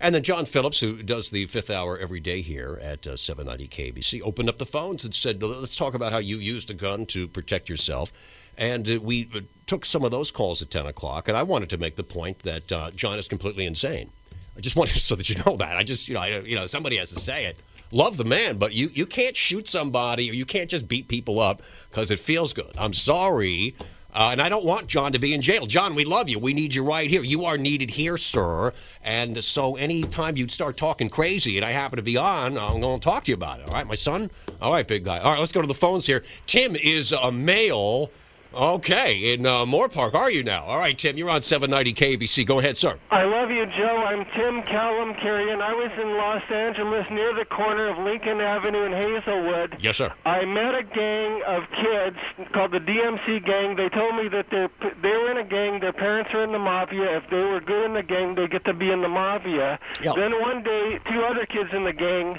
[0.00, 3.68] And then John Phillips, who does the fifth hour every day here at uh, 790
[3.68, 7.06] KABC, opened up the phones and said, let's talk about how you used a gun
[7.06, 8.12] to protect yourself.
[8.58, 11.28] And uh, we uh, took some of those calls at 10 o'clock.
[11.28, 14.10] And I wanted to make the point that uh, John is completely insane.
[14.56, 15.76] I just wanted so that you know that.
[15.76, 17.56] I just, you know, I, you know, somebody has to say it.
[17.92, 21.38] Love the man, but you, you can't shoot somebody or you can't just beat people
[21.38, 22.72] up because it feels good.
[22.78, 23.74] I'm sorry.
[24.14, 25.66] Uh, and I don't want John to be in jail.
[25.66, 26.38] John, we love you.
[26.38, 27.22] We need you right here.
[27.22, 28.72] You are needed here, sir.
[29.02, 32.98] And so anytime you'd start talking crazy and I happen to be on, I'm going
[33.00, 33.68] to talk to you about it.
[33.68, 34.30] All right, my son?
[34.60, 35.18] All right, big guy.
[35.18, 36.22] All right, let's go to the phones here.
[36.46, 38.10] Tim is a male.
[38.54, 40.64] Okay, in uh, Moorpark, are you now?
[40.64, 42.44] All right, Tim, you're on 790 KABC.
[42.44, 42.98] Go ahead, sir.
[43.10, 43.96] I love you, Joe.
[43.96, 45.62] I'm Tim Callum Carrion.
[45.62, 49.76] I was in Los Angeles near the corner of Lincoln Avenue and Hazelwood.
[49.80, 50.12] Yes, sir.
[50.26, 52.18] I met a gang of kids
[52.52, 53.74] called the DMC gang.
[53.74, 55.80] They told me that they're, they were in a gang.
[55.80, 57.16] Their parents were in the mafia.
[57.16, 59.78] If they were good in the gang, they get to be in the mafia.
[60.02, 60.16] Yep.
[60.16, 62.38] Then one day, two other kids in the gang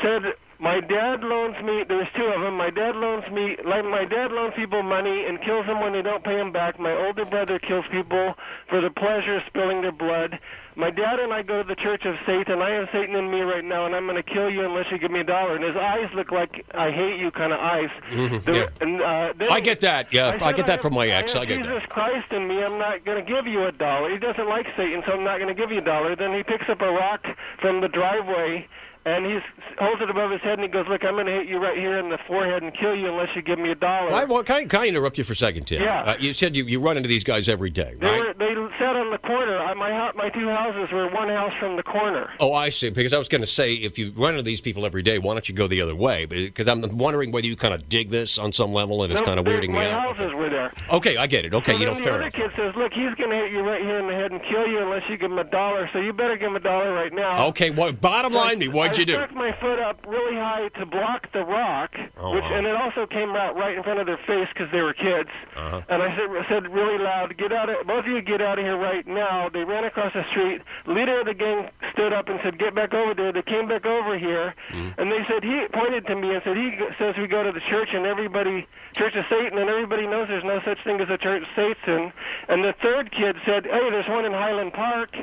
[0.00, 1.82] said, "My dad loans me.
[1.82, 2.56] There's two of them.
[2.56, 3.56] My dad loans me.
[3.64, 6.78] Like my dad loans people money and kills them when they don't pay him back.
[6.78, 8.36] My older brother kills people
[8.68, 10.38] for the pleasure of spilling their blood."
[10.74, 12.62] My dad and I go to the Church of Satan.
[12.62, 14.96] I have Satan in me right now, and I'm going to kill you unless you
[14.96, 15.54] give me a dollar.
[15.54, 17.90] And his eyes look like I hate you kind of eyes.
[18.46, 18.68] There- yeah.
[18.80, 20.10] and, uh, I get that.
[20.14, 21.36] Yeah, I, said, get that have- from my ex.
[21.36, 21.90] I, I, get Jesus that.
[21.90, 22.62] Christ in me.
[22.64, 24.08] I'm not going to give you a dollar.
[24.08, 26.16] He doesn't like Satan, so I'm not going to give you a dollar.
[26.16, 27.26] Then he picks up a rock
[27.60, 28.66] from the driveway.
[29.04, 29.40] And he
[29.80, 31.76] holds it above his head, and he goes, "Look, I'm going to hit you right
[31.76, 34.44] here in the forehead and kill you unless you give me a dollar." Why, well,
[34.44, 35.82] can, I, can I interrupt you for a second, Tim?
[35.82, 36.02] Yeah.
[36.02, 38.20] Uh, you said you, you run into these guys every day, They right?
[38.20, 39.58] were they sat on the corner.
[39.58, 42.30] I- My my two houses were one house from the corner.
[42.38, 42.90] Oh, I see.
[42.90, 45.34] Because I was going to say, if you run into these people every day, why
[45.34, 46.24] don't you go the other way?
[46.26, 49.26] Because I'm wondering whether you kind of dig this on some level, and it's No,
[49.26, 49.92] kind of weirding me out.
[49.96, 50.72] my houses were there.
[50.92, 51.54] Okay, I get it.
[51.54, 52.34] Okay, so you know, fair the other enough.
[52.34, 54.66] kid says, "Look, he's going to hit you right here in the head and kill
[54.68, 55.90] you unless you give him a dollar.
[55.92, 58.00] So you better give him a dollar right now." Okay, what?
[58.00, 58.68] Bottom line, me.
[58.92, 59.24] What'd I you do?
[59.24, 62.52] stuck my foot up really high to block the rock, Oh, which wow.
[62.54, 65.30] and it also came out right in front of their face because they were kids.
[65.56, 65.80] Uh-huh.
[65.88, 68.20] And I said, said really loud, "Get out of both of you!
[68.22, 70.62] Get out of here right now!" They ran across the street.
[70.86, 73.86] Leader of the gang stood up and said, "Get back over there." They came back
[73.86, 75.00] over here, Mm-hmm.
[75.00, 77.60] and they said he pointed to me and said, "He says we go to the
[77.60, 81.18] church and everybody Church of Satan, and everybody knows there's no such thing as a
[81.18, 82.12] Church of Satan."
[82.48, 85.16] And the third kid said, "Hey, there's one in Highland Park."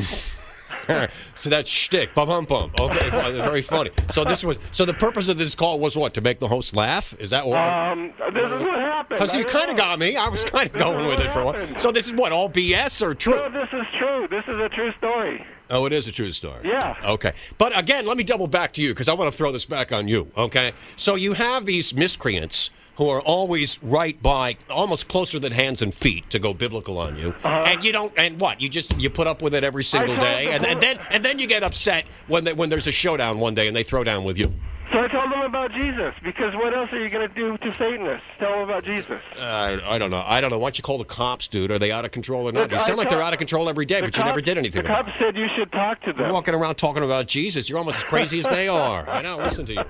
[1.35, 2.13] so that's shtick.
[2.13, 2.71] Bum bum bum.
[2.79, 3.91] Okay, very funny.
[4.09, 4.59] So this was.
[4.71, 6.13] So the purpose of this call was what?
[6.15, 7.19] To make the host laugh?
[7.19, 7.57] Is that what?
[7.57, 9.19] Um, this is what happened.
[9.19, 10.15] Because you kind of got me.
[10.15, 11.57] I was kind of going with it for a while.
[11.79, 13.35] So this is what all BS or true?
[13.35, 14.27] No, this is true.
[14.29, 15.45] This is a true story.
[15.69, 16.61] Oh, it is a true story.
[16.63, 16.95] Yeah.
[17.03, 17.33] Okay.
[17.57, 19.91] But again, let me double back to you because I want to throw this back
[19.91, 20.27] on you.
[20.37, 20.73] Okay.
[20.95, 25.93] So you have these miscreants who are always right by, almost closer than hands and
[25.93, 28.13] feet, to go biblical on you, and you don't.
[28.17, 28.61] And what?
[28.61, 31.39] You just you put up with it every single day, and, and then and then
[31.39, 34.23] you get upset when they, when there's a showdown one day and they throw down
[34.23, 34.51] with you.
[34.91, 37.73] So I told them about Jesus because what else are you going to do to
[37.73, 38.25] Satanists?
[38.37, 39.19] Tell them about Jesus.
[39.37, 40.23] Uh, I don't know.
[40.25, 40.59] I don't know.
[40.59, 41.71] Why don't you call the cops, dude?
[41.71, 42.71] Are they out of control or not?
[42.71, 44.83] You sound I like they're out of control every day, but you never did anything
[44.83, 46.25] The about cops said you should talk to them.
[46.25, 47.67] You're walking around talking about Jesus.
[47.67, 49.09] You're almost as crazy as they are.
[49.09, 49.37] I know.
[49.37, 49.83] Listen to you.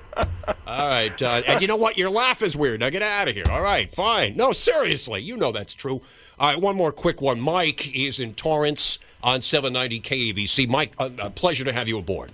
[0.65, 1.21] All right.
[1.21, 1.97] Uh, and you know what?
[1.97, 2.79] Your laugh is weird.
[2.79, 3.45] Now get out of here.
[3.51, 3.91] All right.
[3.91, 4.37] Fine.
[4.37, 5.21] No, seriously.
[5.21, 6.01] You know that's true.
[6.39, 6.61] All right.
[6.61, 7.39] One more quick one.
[7.39, 10.67] Mike is in Torrance on 790 KABC.
[10.67, 12.31] Mike, a, a pleasure to have you aboard.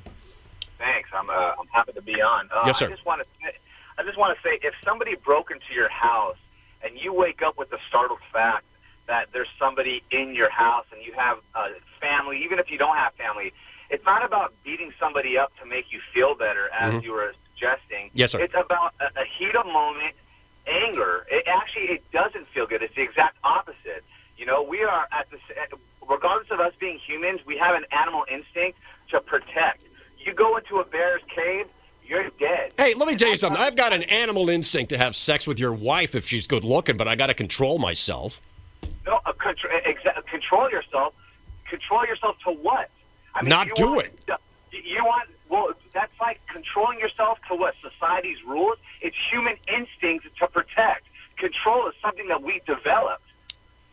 [0.80, 1.10] Thanks.
[1.14, 2.50] I'm uh, I'm happy to be on.
[2.52, 2.88] Uh, Yes, sir.
[2.88, 3.52] I just want to
[3.98, 6.38] I just want to say if somebody broke into your house
[6.84, 8.64] and you wake up with the startled fact
[9.08, 11.68] that there's somebody in your house and you have uh,
[12.00, 13.54] family, even if you don't have family,
[13.92, 17.04] it's not about beating somebody up to make you feel better, as Mhm.
[17.04, 18.10] you were suggesting.
[18.14, 18.40] Yes, sir.
[18.40, 20.16] It's about a, a heat of moment,
[20.72, 21.26] anger.
[21.30, 22.82] It actually it doesn't feel good.
[22.82, 24.04] It's the exact opposite.
[24.38, 25.40] You know, we are at this.
[26.08, 29.86] Regardless of us being humans, we have an animal instinct to protect.
[30.20, 31.68] You go into a bear's cave,
[32.06, 32.74] you're dead.
[32.78, 33.62] Hey, let me tell you something.
[33.62, 36.98] I've got an animal instinct to have sex with your wife if she's good looking,
[36.98, 38.42] but I got to control myself.
[39.06, 41.14] No, uh, contr- exa- control yourself.
[41.70, 42.90] Control yourself to what?
[43.34, 44.40] I Not you do want, it.
[44.84, 45.74] You want well?
[45.94, 47.76] That's like controlling yourself to what?
[47.82, 48.78] Society's rules.
[49.02, 51.04] It's human instinct to protect.
[51.38, 53.24] Control is something that we developed.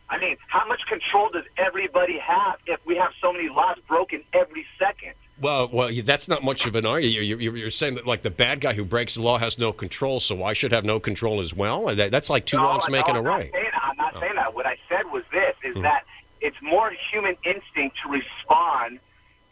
[0.09, 4.23] I mean, how much control does everybody have if we have so many laws broken
[4.33, 5.13] every second?
[5.39, 7.15] Well, well, that's not much of an argument.
[7.15, 9.71] You're, you're, you're saying that like the bad guy who breaks the law has no
[9.71, 11.85] control, so I should have no control as well.
[11.95, 13.51] That- That's like two No, wrongs no, making a right.
[13.81, 14.53] I'm not saying that.
[14.53, 15.83] What I said was this: is Mhm.
[15.83, 16.03] that
[16.41, 18.99] it's more human instinct to respond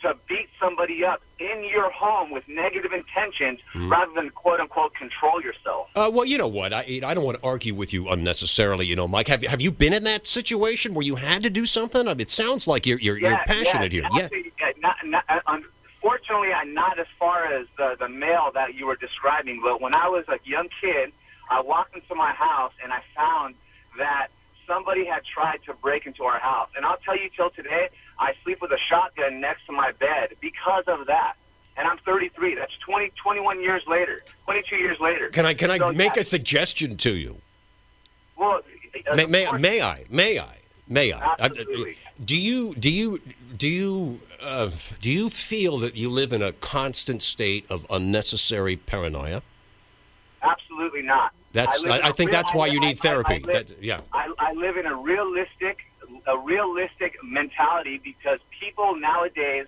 [0.08, 3.92] to beat somebody up in your home with negative intentions, Mhm.
[3.92, 5.90] rather than quote unquote control yourself.
[5.96, 6.74] Uh, well, you know what?
[6.74, 8.86] I I don't want to argue with you unnecessarily.
[8.86, 11.50] You know, Mike, have you have you been in that situation where you had to
[11.50, 12.08] do something?
[12.08, 14.10] I mean, it sounds like you're you're, you're passionate yeah, here.
[14.14, 14.24] Yeah.
[14.26, 18.86] Actually, not, not, uh, unfortunately, I'm not as far as the, the male that you
[18.86, 19.62] were describing.
[19.62, 21.12] But when I was a young kid,
[21.50, 23.56] I walked into my house and I found
[23.98, 24.28] that
[24.66, 26.70] somebody had tried to break into our house.
[26.76, 27.90] And I'll tell you, till today,
[28.20, 31.34] I sleep with a shotgun next to my bed because of that.
[31.78, 32.56] And I'm 33.
[32.56, 35.30] That's 20, 21 years later, 22 years later.
[35.30, 37.40] Can I can I So, make a suggestion to you?
[38.36, 38.62] Well,
[39.12, 40.04] uh, May, may, may I?
[40.10, 40.58] May I?
[40.88, 41.20] May I?
[41.24, 41.98] I- Absolutely.
[42.26, 43.20] do you do you
[43.56, 48.76] do you uh, do you feel that you live in a constant state of unnecessary
[48.76, 49.44] paranoia?
[50.42, 51.34] Absolutely not.
[51.54, 53.34] That's I, I a think real- that's why I- you need I- therapy.
[53.36, 54.00] I live- That- yeah.
[54.14, 55.87] I, I live in a realistic,
[56.28, 59.66] a realistic mentality because people nowadays,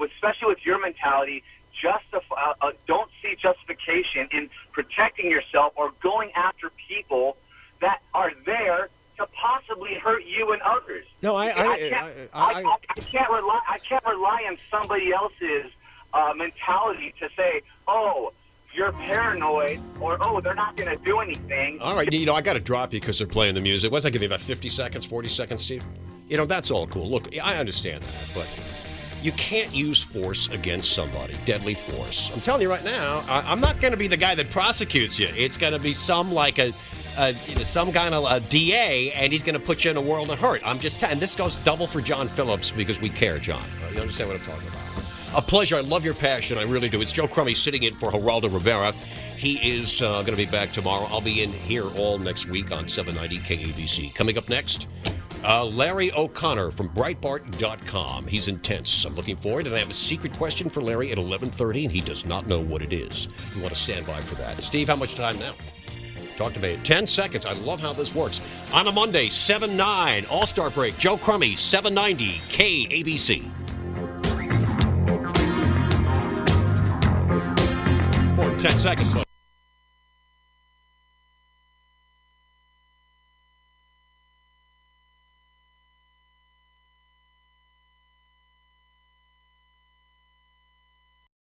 [0.00, 1.42] especially with your mentality,
[1.80, 7.36] justify, uh, uh, don't see justification in protecting yourself or going after people
[7.80, 11.06] that are there to possibly hurt you and others.
[11.22, 13.60] No, I- I- can't, I- I- I, I can't rely.
[13.68, 15.70] I can't rely on somebody else's
[16.12, 18.32] uh, mentality to say, "Oh,
[18.74, 22.40] you're paranoid," or "Oh, they're not going to do anything." All right, you know, I
[22.40, 23.92] got to drop you because they're playing the music.
[23.92, 24.26] What's that give me?
[24.26, 25.84] about 50 seconds, 40 seconds, Steve?
[26.28, 27.10] You know, that's all cool.
[27.10, 28.48] Look, I understand that, but
[29.22, 32.30] you can't use force against somebody, deadly force.
[32.34, 35.18] I'm telling you right now, I, I'm not going to be the guy that prosecutes
[35.18, 35.28] you.
[35.30, 36.72] It's going to be some like a,
[37.18, 39.96] a you know, some kind of a DA, and he's going to put you in
[39.96, 40.62] a world of hurt.
[40.64, 43.62] I'm just, and this goes double for John Phillips because we care, John.
[43.94, 44.81] You understand what I'm talking about?
[45.34, 45.76] A pleasure.
[45.76, 46.58] I love your passion.
[46.58, 47.00] I really do.
[47.00, 48.92] It's Joe Crummey sitting in for Geraldo Rivera.
[48.92, 51.06] He is uh, going to be back tomorrow.
[51.10, 54.14] I'll be in here all next week on 790 KABC.
[54.14, 54.88] Coming up next,
[55.42, 58.26] uh, Larry O'Connor from Breitbart.com.
[58.26, 59.06] He's intense.
[59.06, 62.02] I'm looking forward, and I have a secret question for Larry at 11:30, and he
[62.02, 63.26] does not know what it is.
[63.56, 64.62] You want to stand by for that.
[64.62, 65.54] Steve, how much time now?
[66.36, 66.78] Talk to me.
[66.84, 67.46] 10 seconds.
[67.46, 68.42] I love how this works.
[68.74, 70.98] On a Monday, 7 9, All Star break.
[70.98, 73.61] Joe Crummey, 790 KABC.
[78.62, 79.31] 10 seconds.